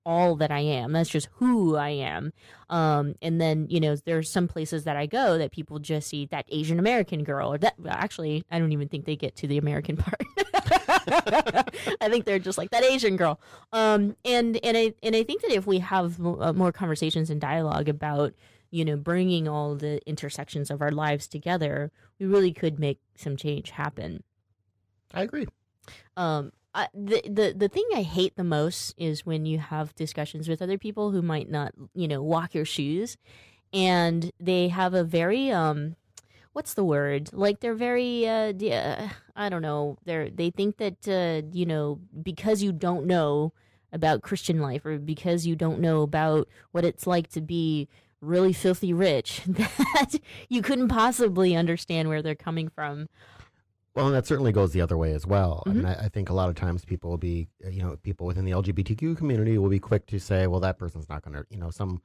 [0.06, 0.92] all that I am.
[0.92, 2.34] That's just who I am.
[2.70, 6.26] Um, and then you know, there's some places that I go that people just see
[6.28, 7.76] that Asian American girl, or that.
[7.88, 10.22] Actually, I don't even think they get to the American part.
[12.02, 13.40] I think they're just like that Asian girl.
[13.72, 17.40] Um, and and I and I think that if we have uh, more conversations and
[17.40, 18.34] dialogue about
[18.72, 23.38] you know bringing all the intersections of our lives together, we really could make some
[23.38, 24.24] change happen.
[25.14, 25.48] I agree.
[26.18, 26.52] Um,
[26.94, 30.78] The the the thing I hate the most is when you have discussions with other
[30.78, 33.18] people who might not, you know, walk your shoes,
[33.72, 35.96] and they have a very um,
[36.54, 37.30] what's the word?
[37.34, 39.98] Like they're very uh, uh I don't know.
[40.06, 43.54] They're they think that uh, you know because you don't know
[43.92, 47.88] about Christian life or because you don't know about what it's like to be
[48.22, 50.16] really filthy rich that
[50.50, 53.08] you couldn't possibly understand where they're coming from.
[53.96, 55.62] Well, and that certainly goes the other way as well.
[55.66, 55.78] I Mm-hmm.
[55.78, 58.26] mean, I, I think a lot of times people will be, uh, you know, people
[58.26, 61.46] within the LGBTQ community will be quick to say, well, that person's not going to,
[61.50, 62.02] you know, some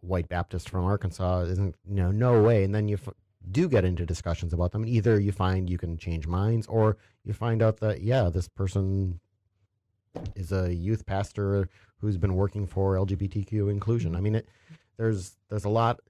[0.00, 2.62] white Baptist from Arkansas isn't, you know, no way.
[2.62, 3.14] And then you f-
[3.50, 4.82] do get into discussions about them.
[4.82, 8.48] And Either you find you can change minds or you find out that, yeah, this
[8.48, 9.18] person
[10.36, 11.68] is a youth pastor
[12.00, 14.14] who's been working for LGBTQ inclusion.
[14.14, 14.48] I mean, it,
[14.98, 16.00] there's, there's a lot,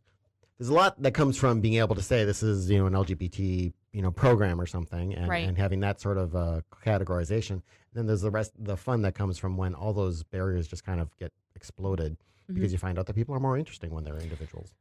[0.58, 2.92] there's a lot that comes from being able to say this is, you know, an
[2.94, 5.46] LGBT, you know, program or something and, Right.
[5.48, 7.62] and having that sort of uh, categorization.
[7.92, 11.00] then there's the rest, the fun that comes from when all those barriers just kind
[11.00, 12.16] of get exploded
[12.50, 12.54] Mhm.
[12.54, 14.74] because you find out that people are more interesting when they're individuals.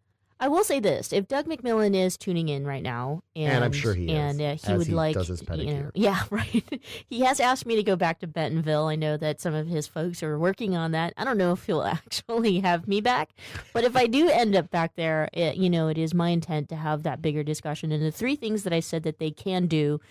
[0.44, 3.72] I will say this: if Doug McMillon is tuning in right now, and, And I'm
[3.72, 5.16] sure he is, and uh, he would he like,
[5.56, 6.82] you know, yeah, right.
[7.10, 8.88] he has asked me to go back to Bentonville.
[8.88, 11.14] I know that some of his folks are working on that.
[11.16, 13.30] I don't know if he'll actually have me back,
[13.72, 16.68] but if I do end up back there, it, you know, it is my intent
[16.70, 17.94] to have that bigger discussion.
[17.94, 20.02] And the three things that I said that they can do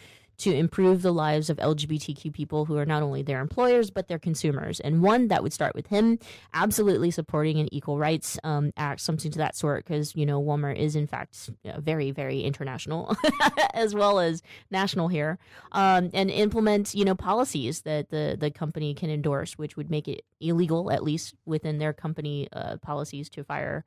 [0.43, 4.18] to improve the lives of LGBTQ people who are not only their employers but their
[4.18, 4.80] consumers.
[4.80, 6.18] And one that would start with him
[6.53, 10.76] absolutely supporting an equal rights um, act, something to that sort, because you know Walmart
[10.76, 13.16] is in fact uh, very, very international
[13.74, 15.38] as well as national here,
[15.70, 20.09] um, and implement you know policies that the the company can endorse, which would make
[20.09, 23.84] it illegal at least within their company uh, policies to fire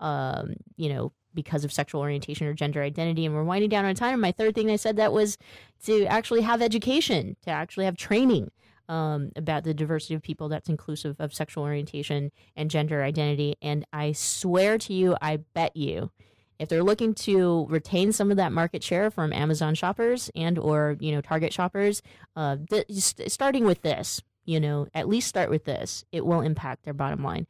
[0.00, 3.26] um, you know, because of sexual orientation or gender identity.
[3.26, 4.20] And we're winding down on time.
[4.20, 5.38] My third thing I said that was
[5.84, 8.50] to actually have education, to actually have training
[8.88, 13.56] um, about the diversity of people that's inclusive of sexual orientation and gender identity.
[13.60, 16.10] And I swear to you, I bet you.
[16.58, 20.96] If they're looking to retain some of that market share from Amazon shoppers and or
[20.98, 22.02] you know Target shoppers,
[22.34, 26.84] uh, th- starting with this, you know, at least start with this, it will impact
[26.84, 27.46] their bottom line.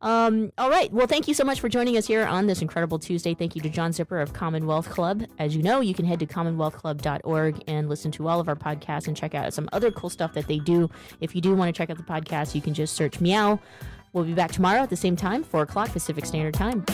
[0.00, 0.92] Um, all right.
[0.92, 3.34] Well, thank you so much for joining us here on this incredible Tuesday.
[3.34, 5.24] Thank you to John Zipper of Commonwealth Club.
[5.38, 9.08] As you know, you can head to commonwealthclub.org and listen to all of our podcasts
[9.08, 10.88] and check out some other cool stuff that they do.
[11.20, 13.58] If you do want to check out the podcast, you can just search Meow.
[14.12, 16.84] We'll be back tomorrow at the same time, 4 o'clock Pacific Standard Time.